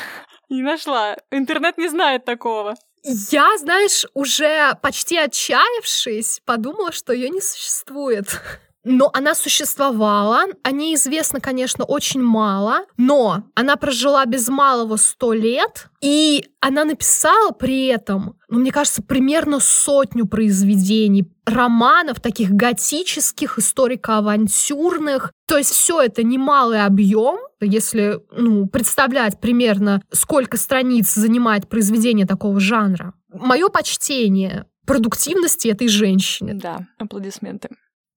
[0.48, 1.16] Не нашла.
[1.30, 2.74] Интернет не знает такого.
[3.04, 8.40] Я, знаешь, уже почти отчаявшись, подумала, что ее не существует.
[8.84, 10.44] Но она существовала.
[10.62, 16.84] О ней известно, конечно, очень мало, но она прожила без малого сто лет, и она
[16.84, 25.32] написала при этом, ну, мне кажется, примерно сотню произведений, романов таких готических, историко-авантюрных.
[25.46, 32.60] То есть все это немалый объем, если ну, представлять примерно, сколько страниц занимает произведение такого
[32.60, 33.14] жанра.
[33.32, 36.54] Мое почтение продуктивности этой женщины.
[36.54, 37.70] Да, аплодисменты.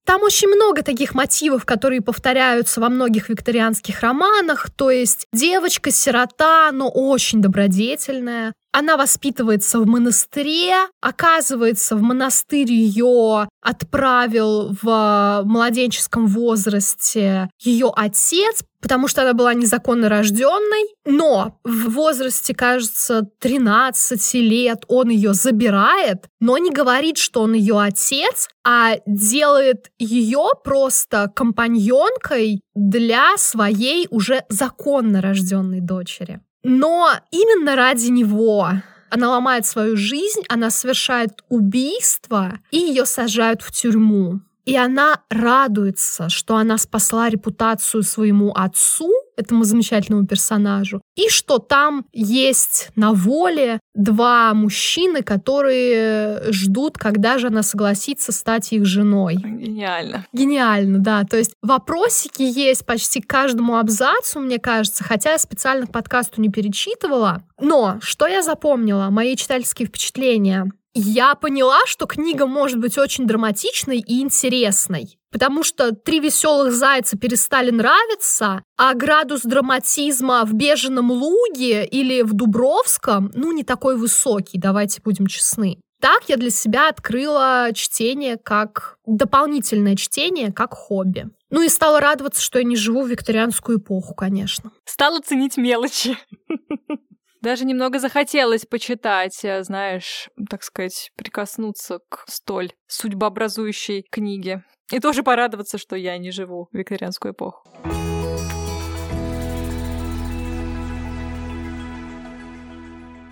[0.06, 4.70] Там очень много таких мотивов, которые повторяются во многих викторианских романах.
[4.70, 8.54] То есть девочка-сирота, но очень добродетельная.
[8.78, 19.08] Она воспитывается в монастыре, оказывается, в монастырь ее отправил в младенческом возрасте ее отец, потому
[19.08, 26.58] что она была незаконно рожденной, но в возрасте, кажется, 13 лет он ее забирает, но
[26.58, 35.22] не говорит, что он ее отец, а делает ее просто компаньонкой для своей уже законно
[35.22, 36.42] рожденной дочери.
[36.68, 38.72] Но именно ради него
[39.12, 44.42] она ломает свою жизнь, она совершает убийство, и ее сажают в тюрьму.
[44.66, 52.06] И она радуется, что она спасла репутацию своему отцу, этому замечательному персонажу, и что там
[52.14, 59.36] есть на воле два мужчины, которые ждут, когда же она согласится стать их женой.
[59.36, 60.26] Гениально.
[60.34, 61.24] Гениально, да.
[61.26, 66.42] То есть вопросики есть почти к каждому абзацу, мне кажется, хотя я специально к подкасту
[66.42, 67.44] не перечитывала.
[67.60, 69.10] Но что я запомнила?
[69.10, 75.20] Мои читательские впечатления я поняла, что книга может быть очень драматичной и интересной.
[75.32, 82.34] Потому что три веселых зайца перестали нравиться, а градус драматизма в Беженом луге или в
[82.34, 85.78] Дубровском, ну, не такой высокий, давайте будем честны.
[86.00, 91.30] Так я для себя открыла чтение как дополнительное чтение, как хобби.
[91.50, 94.72] Ну и стала радоваться, что я не живу в викторианскую эпоху, конечно.
[94.86, 96.18] Стала ценить мелочи.
[97.46, 104.64] Даже немного захотелось почитать, э, знаешь, так сказать, прикоснуться к столь судьбообразующей книге.
[104.92, 107.70] И тоже порадоваться, что я не живу в викторианскую эпоху.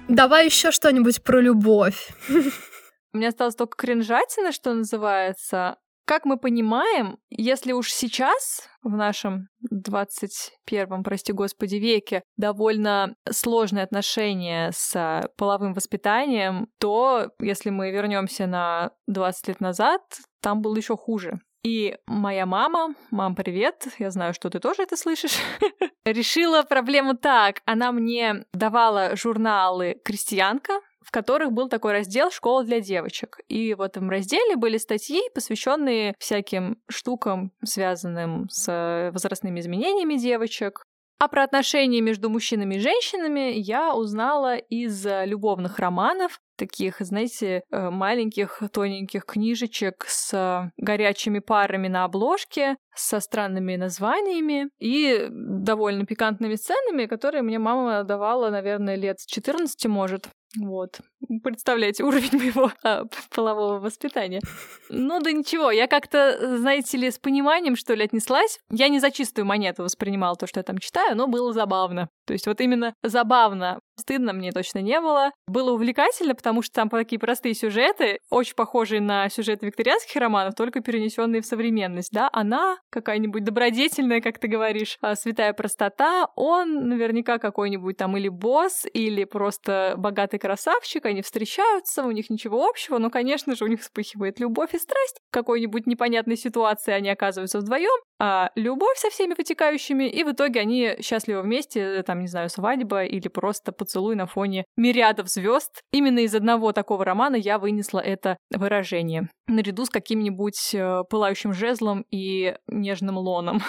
[0.08, 2.12] Давай еще что-нибудь про любовь.
[3.14, 5.78] У меня осталось только кринжатина, что называется.
[6.06, 14.72] Как мы понимаем, если уж сейчас в нашем 21-м, прости господи, веке довольно сложные отношения
[14.74, 20.02] с половым воспитанием, то если мы вернемся на 20 лет назад,
[20.42, 21.40] там было еще хуже.
[21.64, 25.38] И моя мама, мам, привет, я знаю, что ты тоже это слышишь,
[26.06, 27.62] решила проблему так.
[27.66, 30.82] Она мне давала журналы «Крестьянка»,
[31.14, 33.38] которых был такой раздел «Школа для девочек».
[33.48, 40.84] И в этом разделе были статьи, посвященные всяким штукам, связанным с возрастными изменениями девочек,
[41.24, 47.90] а про отношения между мужчинами и женщинами я узнала из любовных романов, таких, знаете, э,
[47.90, 57.06] маленьких тоненьких книжечек с горячими парами на обложке, со странными названиями и довольно пикантными сценами,
[57.06, 60.28] которые мне мама давала, наверное, лет с 14, может.
[60.60, 61.00] Вот.
[61.44, 64.42] Представляете уровень моего а, полового воспитания.
[64.90, 68.60] Ну да ничего, я как-то, знаете ли, с пониманием, что ли, отнеслась.
[68.70, 72.10] Я не за чистую монету воспринимала то, что я там читаю, но было забавно.
[72.26, 73.80] То есть вот именно забавно.
[74.00, 75.32] Стыдно мне точно не было.
[75.48, 80.82] Было увлекательно, потому что там такие простые сюжеты, очень похожие на сюжеты викторианских романов, только
[80.82, 82.12] перенесенные в современность.
[82.12, 88.30] Да, она какая-нибудь добродетельная, как ты говоришь, а, святая простота, он наверняка какой-нибудь там или
[88.30, 93.68] босс, или просто богатый красавчик, они встречаются, у них ничего общего, но, конечно же, у
[93.68, 95.18] них вспыхивает любовь и страсть.
[95.30, 100.62] В какой-нибудь непонятной ситуации они оказываются вдвоем, а любовь со всеми вытекающими, и в итоге
[100.62, 105.82] они счастливы вместе, там, не знаю, свадьба или просто поцелуй на фоне мириадов звезд.
[105.92, 109.28] Именно из одного такого романа я вынесла это выражение.
[109.48, 113.62] Наряду с каким-нибудь э, пылающим жезлом и нежным лоном.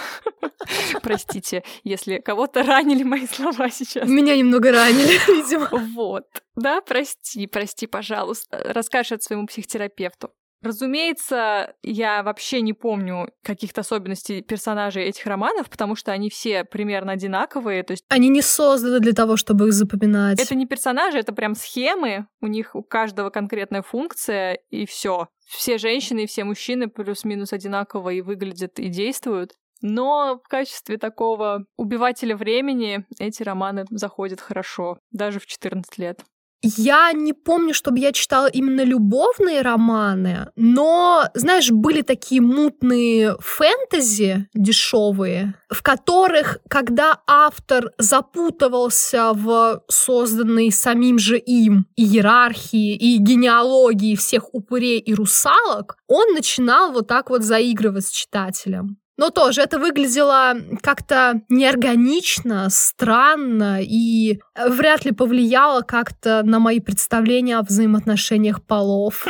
[1.02, 4.08] Простите, если кого-то ранили мои слова сейчас.
[4.08, 5.68] Меня немного ранили, видимо.
[5.96, 6.26] Вот.
[6.54, 8.62] Да, прости, прости, пожалуйста.
[8.72, 10.30] Расскажешь это своему психотерапевту.
[10.64, 17.12] Разумеется, я вообще не помню каких-то особенностей персонажей этих романов, потому что они все примерно
[17.12, 17.82] одинаковые.
[17.82, 20.40] То есть они не созданы для того, чтобы их запоминать.
[20.40, 22.26] Это не персонажи, это прям схемы.
[22.40, 25.28] У них у каждого конкретная функция, и все.
[25.46, 29.52] Все женщины и все мужчины плюс-минус одинаково и выглядят, и действуют.
[29.82, 36.24] Но в качестве такого убивателя времени эти романы заходят хорошо, даже в 14 лет.
[36.64, 44.48] Я не помню, чтобы я читала именно любовные романы, но, знаешь, были такие мутные фэнтези
[44.54, 54.54] дешевые, в которых, когда автор запутывался в созданной самим же им иерархии и генеалогии всех
[54.54, 58.98] упырей и русалок, он начинал вот так вот заигрывать с читателем.
[59.16, 67.58] Но тоже это выглядело как-то неорганично, странно и вряд ли повлияло как-то на мои представления
[67.58, 69.26] о взаимоотношениях полов.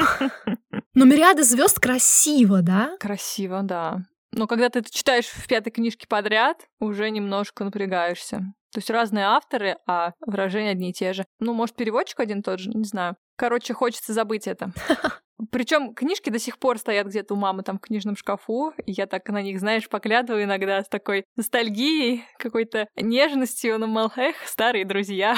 [0.94, 2.96] Но «Мириады звезд» красиво, да?
[2.98, 4.04] Красиво, да.
[4.32, 8.38] Но когда ты это читаешь в пятой книжке подряд, уже немножко напрягаешься.
[8.72, 11.24] То есть разные авторы, а выражения одни и те же.
[11.38, 13.16] Ну, может, переводчик один тот же, не знаю.
[13.36, 14.72] Короче, хочется забыть это.
[15.50, 19.06] Причем книжки до сих пор стоят где-то у мамы там в книжном шкафу, и я
[19.06, 24.84] так на них, знаешь, поглядываю иногда с такой ностальгией, какой-то нежностью, ну, мол, эх, старые
[24.84, 25.36] друзья.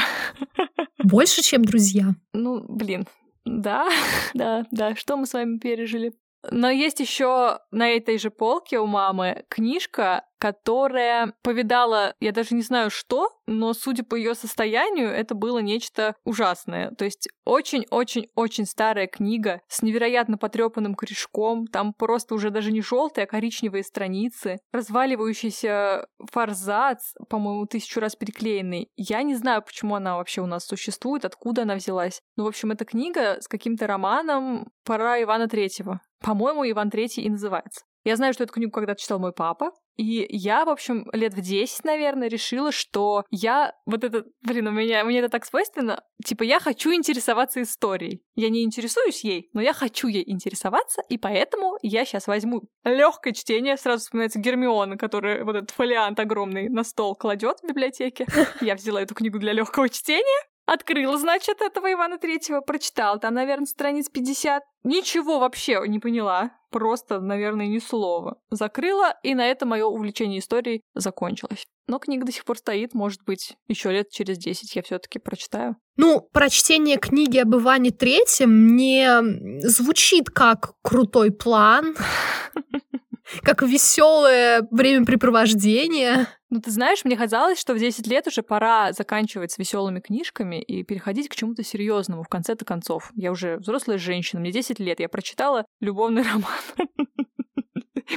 [1.03, 2.15] Больше, чем друзья.
[2.33, 3.07] Ну, блин,
[3.47, 3.89] да,
[4.35, 6.13] да, да, что мы с вами пережили.
[6.51, 12.63] Но есть еще на этой же полке у мамы книжка которая повидала, я даже не
[12.63, 16.91] знаю что, но судя по ее состоянию, это было нечто ужасное.
[16.93, 23.25] То есть очень-очень-очень старая книга с невероятно потрепанным корешком, там просто уже даже не желтые,
[23.25, 28.89] а коричневые страницы, разваливающийся форзац, по-моему, тысячу раз переклеенный.
[28.97, 32.21] Я не знаю, почему она вообще у нас существует, откуда она взялась.
[32.37, 36.01] Ну, в общем, эта книга с каким-то романом «Пора Ивана Третьего».
[36.21, 37.85] По-моему, Иван Третий и называется.
[38.05, 41.41] Я знаю, что эту книгу когда-то читал мой папа, и я, в общем, лет в
[41.41, 46.43] 10, наверное, решила, что я вот это, блин, у меня, мне это так свойственно, типа
[46.43, 48.23] я хочу интересоваться историей.
[48.35, 53.33] Я не интересуюсь ей, но я хочу ей интересоваться, и поэтому я сейчас возьму легкое
[53.33, 58.27] чтение, сразу вспоминается Гермиона, которая вот этот фолиант огромный на стол кладет в библиотеке.
[58.61, 63.19] Я взяла эту книгу для легкого чтения, Открыла, значит, этого Ивана Третьего, прочитала.
[63.19, 64.63] Там, наверное, страниц 50.
[64.83, 66.51] Ничего вообще не поняла.
[66.71, 68.39] Просто, наверное, ни слова.
[68.51, 71.65] Закрыла, и на этом мое увлечение историей закончилось.
[71.89, 75.77] Но книга до сих пор стоит, может быть, еще лет через 10 я все-таки прочитаю.
[75.97, 79.23] Ну, прочтение книги об Иване Третьем мне
[79.61, 81.95] звучит как крутой план.
[83.43, 86.27] как веселое времяпрепровождение.
[86.51, 90.63] Ну, ты знаешь, мне казалось, что в 10 лет уже пора заканчивать с веселыми книжками
[90.63, 93.11] и переходить к чему-то серьезному в конце-то концов.
[93.15, 96.89] Я уже взрослая женщина, мне 10 лет, я прочитала любовный роман.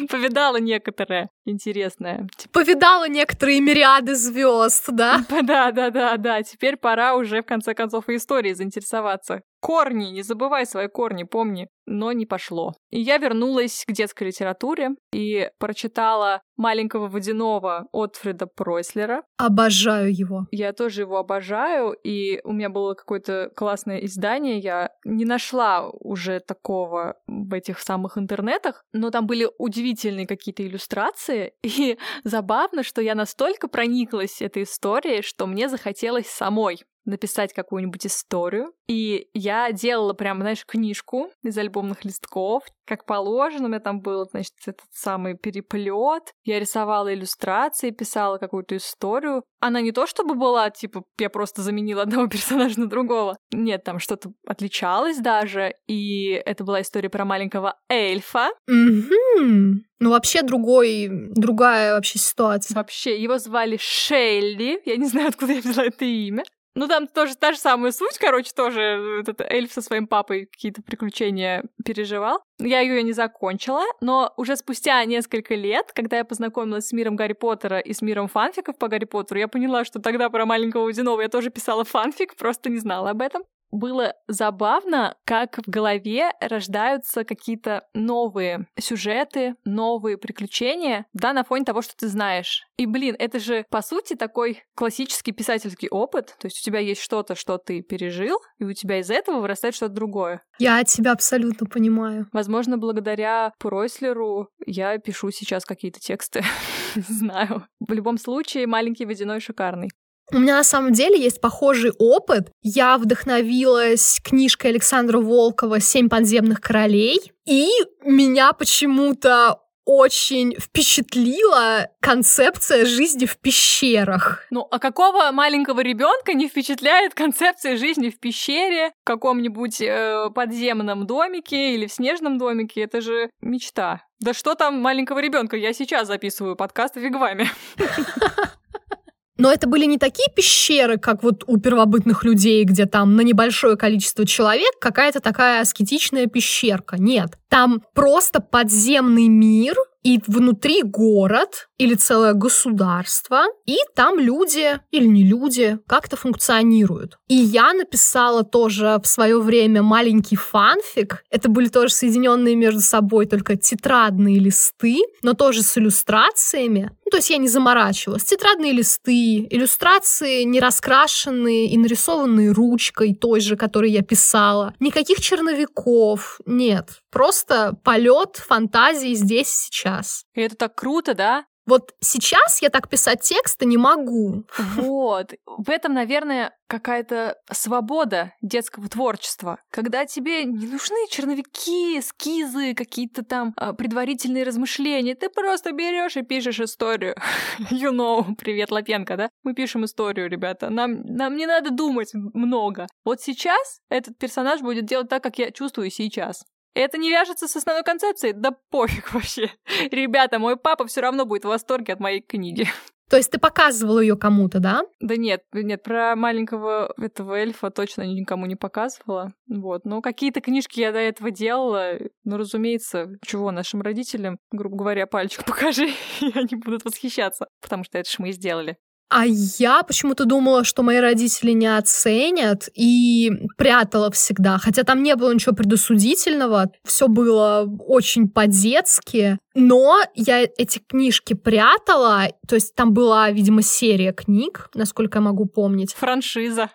[0.10, 2.28] Повидала некоторое интересное.
[2.52, 5.26] Повидала некоторые мириады звезд, да?
[5.42, 6.44] Да, да, да, да.
[6.44, 9.42] Теперь пора уже в конце концов и истории заинтересоваться.
[9.60, 11.68] Корни, не забывай свои корни, помни.
[11.86, 12.74] Но не пошло.
[12.92, 19.24] И я вернулась к детской литературе и прочитала «Маленького водяного» от Фреда Пройслера.
[19.38, 20.46] Обожаю его.
[20.52, 24.60] Я тоже его обожаю, и у меня было какое-то классное издание.
[24.60, 31.54] Я не нашла уже такого в этих самых интернетах, но там были удивительные какие-то иллюстрации,
[31.64, 38.74] и забавно, что я настолько прониклась этой историей, что мне захотелось самой написать какую-нибудь историю.
[38.88, 43.66] И я делала прям, знаешь, книжку из альбомных листков, как положено.
[43.66, 46.34] У меня там был, значит, этот самый переплет.
[46.44, 49.44] Я рисовала иллюстрации, писала какую-то историю.
[49.60, 53.38] Она не то чтобы была, типа, я просто заменила одного персонажа на другого.
[53.52, 55.76] Нет, там что-то отличалось даже.
[55.88, 58.50] И это была история про маленького эльфа.
[58.70, 59.74] Mm-hmm.
[60.00, 62.74] Ну, вообще другой, другая вообще ситуация.
[62.74, 64.82] Вообще, его звали Шелли.
[64.86, 66.44] Я не знаю, откуда я взяла это имя.
[66.80, 70.82] Ну, там тоже та же самая суть, короче, тоже этот эльф со своим папой какие-то
[70.82, 72.42] приключения переживал.
[72.58, 77.34] Я ее не закончила, но уже спустя несколько лет, когда я познакомилась с миром Гарри
[77.34, 81.20] Поттера и с миром фанфиков по Гарри Поттеру, я поняла, что тогда про маленького водяного
[81.20, 87.24] я тоже писала фанфик, просто не знала об этом было забавно, как в голове рождаются
[87.24, 92.64] какие-то новые сюжеты, новые приключения, да, на фоне того, что ты знаешь.
[92.78, 96.36] И, блин, это же, по сути, такой классический писательский опыт.
[96.40, 99.76] То есть у тебя есть что-то, что ты пережил, и у тебя из этого вырастает
[99.76, 100.42] что-то другое.
[100.60, 102.28] Я тебя абсолютно понимаю.
[102.34, 106.44] Возможно, благодаря Пройслеру я пишу сейчас какие-то тексты.
[106.96, 107.68] Знаю.
[107.80, 109.90] В любом случае, маленький водяной шикарный.
[110.32, 112.52] У меня на самом деле есть похожий опыт.
[112.62, 117.70] Я вдохновилась книжкой Александра Волкова «Семь подземных королей», и
[118.04, 119.60] меня почему-то
[119.92, 124.46] очень впечатлила концепция жизни в пещерах.
[124.52, 131.08] Ну, а какого маленького ребенка не впечатляет концепция жизни в пещере, в каком-нибудь э, подземном
[131.08, 132.82] домике или в снежном домике?
[132.82, 134.04] Это же мечта.
[134.20, 135.58] Да что там маленького ребенка?
[135.58, 137.48] Я сейчас записываю подкаст Вигваме.
[139.40, 143.78] Но это были не такие пещеры, как вот у первобытных людей, где там на небольшое
[143.78, 146.98] количество человек какая-то такая аскетичная пещерка.
[147.00, 147.38] Нет.
[147.48, 155.24] Там просто подземный мир, и внутри город или целое государство, и там люди или не
[155.24, 157.18] люди как-то функционируют.
[157.28, 161.24] И я написала тоже в свое время маленький фанфик.
[161.30, 166.92] Это были тоже соединенные между собой только тетрадные листы, но тоже с иллюстрациями.
[167.06, 168.24] Ну, то есть я не заморачивалась.
[168.24, 174.76] Тетрадные листы, иллюстрации не раскрашенные и нарисованные ручкой той же, которой я писала.
[174.80, 177.02] Никаких черновиков, нет.
[177.12, 180.26] Просто полет фантазии здесь сейчас.
[180.34, 181.46] И это так круто, да?
[181.70, 184.44] Вот сейчас я так писать тексты не могу.
[184.76, 185.34] Вот.
[185.46, 193.54] В этом, наверное, какая-то свобода детского творчества, когда тебе не нужны черновики, эскизы, какие-то там
[193.56, 195.14] а, предварительные размышления.
[195.14, 197.16] Ты просто берешь и пишешь историю.
[197.72, 199.30] You know, привет, Лапенко, да?
[199.44, 200.70] Мы пишем историю, ребята.
[200.70, 202.88] Нам, нам не надо думать много.
[203.06, 206.44] Вот сейчас этот персонаж будет делать так, как я чувствую сейчас.
[206.74, 208.34] Это не вяжется с основной концепцией?
[208.34, 209.52] Да пофиг вообще.
[209.92, 212.68] Ребята, мой папа все равно будет в восторге от моей книги.
[213.10, 214.84] То есть ты показывала ее кому-то, да?
[215.00, 219.34] Да нет, нет, про маленького этого эльфа точно никому не показывала.
[219.48, 219.84] Вот.
[219.84, 221.98] Но какие-то книжки я до этого делала.
[222.24, 225.90] Ну, разумеется, чего нашим родителям, грубо говоря, пальчик покажи,
[226.22, 227.48] и они будут восхищаться.
[227.62, 228.78] Потому что это ж мы и сделали.
[229.10, 234.60] А я почему-то думала, что мои родители не оценят и прятала всегда.
[234.60, 239.40] Хотя там не было ничего предосудительного, все было очень по-детски.
[239.56, 245.46] Но я эти книжки прятала, то есть там была, видимо, серия книг, насколько я могу
[245.46, 245.94] помнить.
[245.98, 246.70] Франшиза.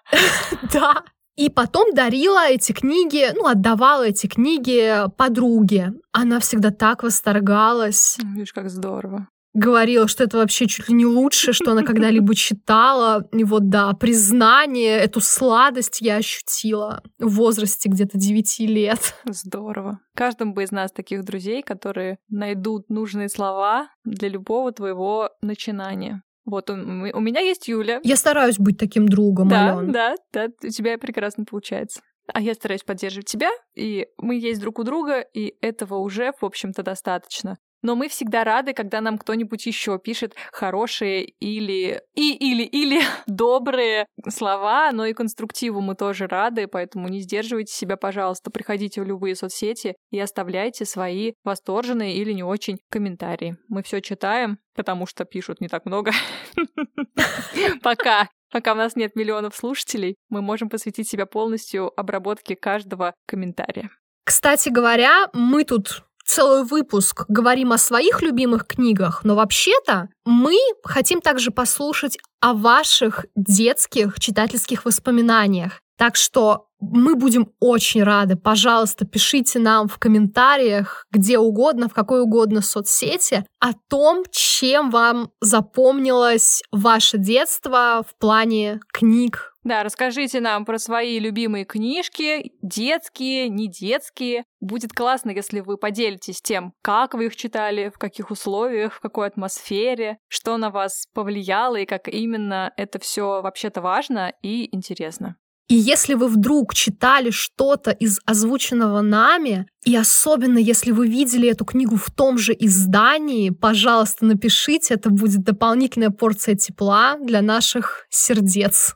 [0.73, 1.05] Да.
[1.37, 5.93] И потом дарила эти книги, ну, отдавала эти книги подруге.
[6.13, 8.19] Она всегда так восторгалась.
[8.23, 13.27] Видишь, как здорово говорила, что это вообще чуть ли не лучшее, что она когда-либо читала.
[13.33, 19.15] И вот, да, признание, эту сладость я ощутила в возрасте где-то 9 лет.
[19.25, 20.01] Здорово.
[20.15, 26.23] Каждому бы из нас таких друзей, которые найдут нужные слова для любого твоего начинания.
[26.45, 28.01] Вот у, у меня есть Юля.
[28.03, 29.93] Я стараюсь быть таким другом, да, Ален.
[29.93, 32.03] Да, да, у тебя прекрасно получается.
[32.33, 36.45] А я стараюсь поддерживать тебя, и мы есть друг у друга, и этого уже, в
[36.45, 42.63] общем-то, достаточно но мы всегда рады, когда нам кто-нибудь еще пишет хорошие или и или
[42.65, 49.03] или добрые слова, но и конструктиву мы тоже рады, поэтому не сдерживайте себя, пожалуйста, приходите
[49.03, 53.59] в любые соцсети и оставляйте свои восторженные или не очень комментарии.
[53.69, 56.11] Мы все читаем, потому что пишут не так много.
[57.83, 58.29] Пока.
[58.51, 63.91] Пока у нас нет миллионов слушателей, мы можем посвятить себя полностью обработке каждого комментария.
[64.25, 71.21] Кстати говоря, мы тут целый выпуск говорим о своих любимых книгах, но вообще-то мы хотим
[71.21, 75.81] также послушать о ваших детских читательских воспоминаниях.
[75.97, 78.37] Так что мы будем очень рады.
[78.37, 85.31] Пожалуйста, пишите нам в комментариях, где угодно, в какой угодно соцсети, о том, чем вам
[85.41, 93.67] запомнилось ваше детство в плане книг, да, расскажите нам про свои любимые книжки, детские, не
[93.69, 94.45] детские.
[94.61, 99.27] Будет классно, если вы поделитесь тем, как вы их читали, в каких условиях, в какой
[99.27, 105.37] атмосфере, что на вас повлияло и как именно это все вообще-то важно и интересно.
[105.69, 111.65] И если вы вдруг читали что-то из озвученного нами, и особенно если вы видели эту
[111.65, 118.95] книгу в том же издании, пожалуйста, напишите, это будет дополнительная порция тепла для наших сердец.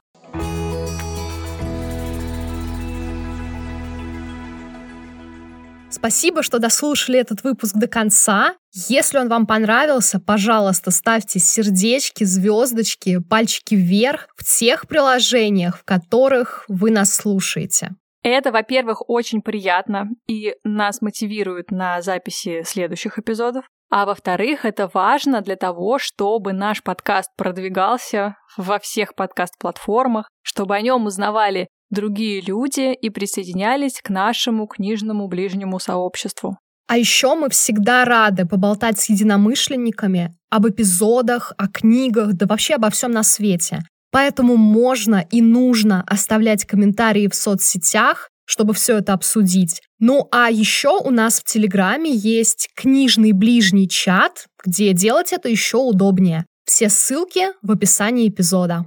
[5.99, 8.55] Спасибо, что дослушали этот выпуск до конца.
[8.73, 16.65] Если он вам понравился, пожалуйста, ставьте сердечки, звездочки, пальчики вверх в тех приложениях, в которых
[16.69, 17.91] вы нас слушаете.
[18.23, 23.65] Это, во-первых, очень приятно и нас мотивирует на записи следующих эпизодов.
[23.91, 30.81] А во-вторых, это важно для того, чтобы наш подкаст продвигался во всех подкаст-платформах, чтобы о
[30.81, 36.59] нем узнавали другие люди и присоединялись к нашему книжному ближнему сообществу.
[36.87, 42.89] А еще мы всегда рады поболтать с единомышленниками об эпизодах, о книгах, да вообще обо
[42.89, 43.81] всем на свете.
[44.11, 49.83] Поэтому можно и нужно оставлять комментарии в соцсетях, чтобы все это обсудить.
[49.99, 55.77] Ну а еще у нас в Телеграме есть книжный ближний чат, где делать это еще
[55.77, 56.47] удобнее.
[56.65, 58.87] Все ссылки в описании эпизода.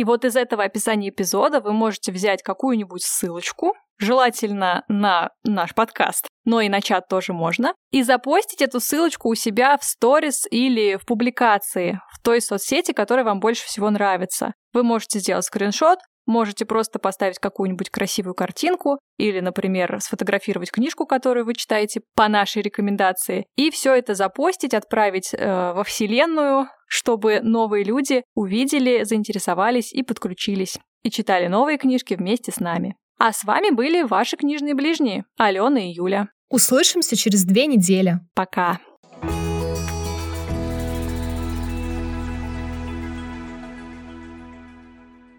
[0.00, 6.26] И вот из этого описания эпизода вы можете взять какую-нибудь ссылочку, желательно на наш подкаст,
[6.46, 10.96] но и на чат тоже можно, и запостить эту ссылочку у себя в сторис или
[10.96, 14.54] в публикации в той соцсети, которая вам больше всего нравится.
[14.72, 15.98] Вы можете сделать скриншот,
[16.30, 22.62] Можете просто поставить какую-нибудь красивую картинку или, например, сфотографировать книжку, которую вы читаете по нашей
[22.62, 30.04] рекомендации, и все это запостить, отправить э, во Вселенную, чтобы новые люди увидели, заинтересовались и
[30.04, 32.94] подключились, и читали новые книжки вместе с нами.
[33.18, 36.28] А с вами были ваши книжные ближние, Алена и Юля.
[36.48, 38.20] Услышимся через две недели.
[38.36, 38.78] Пока.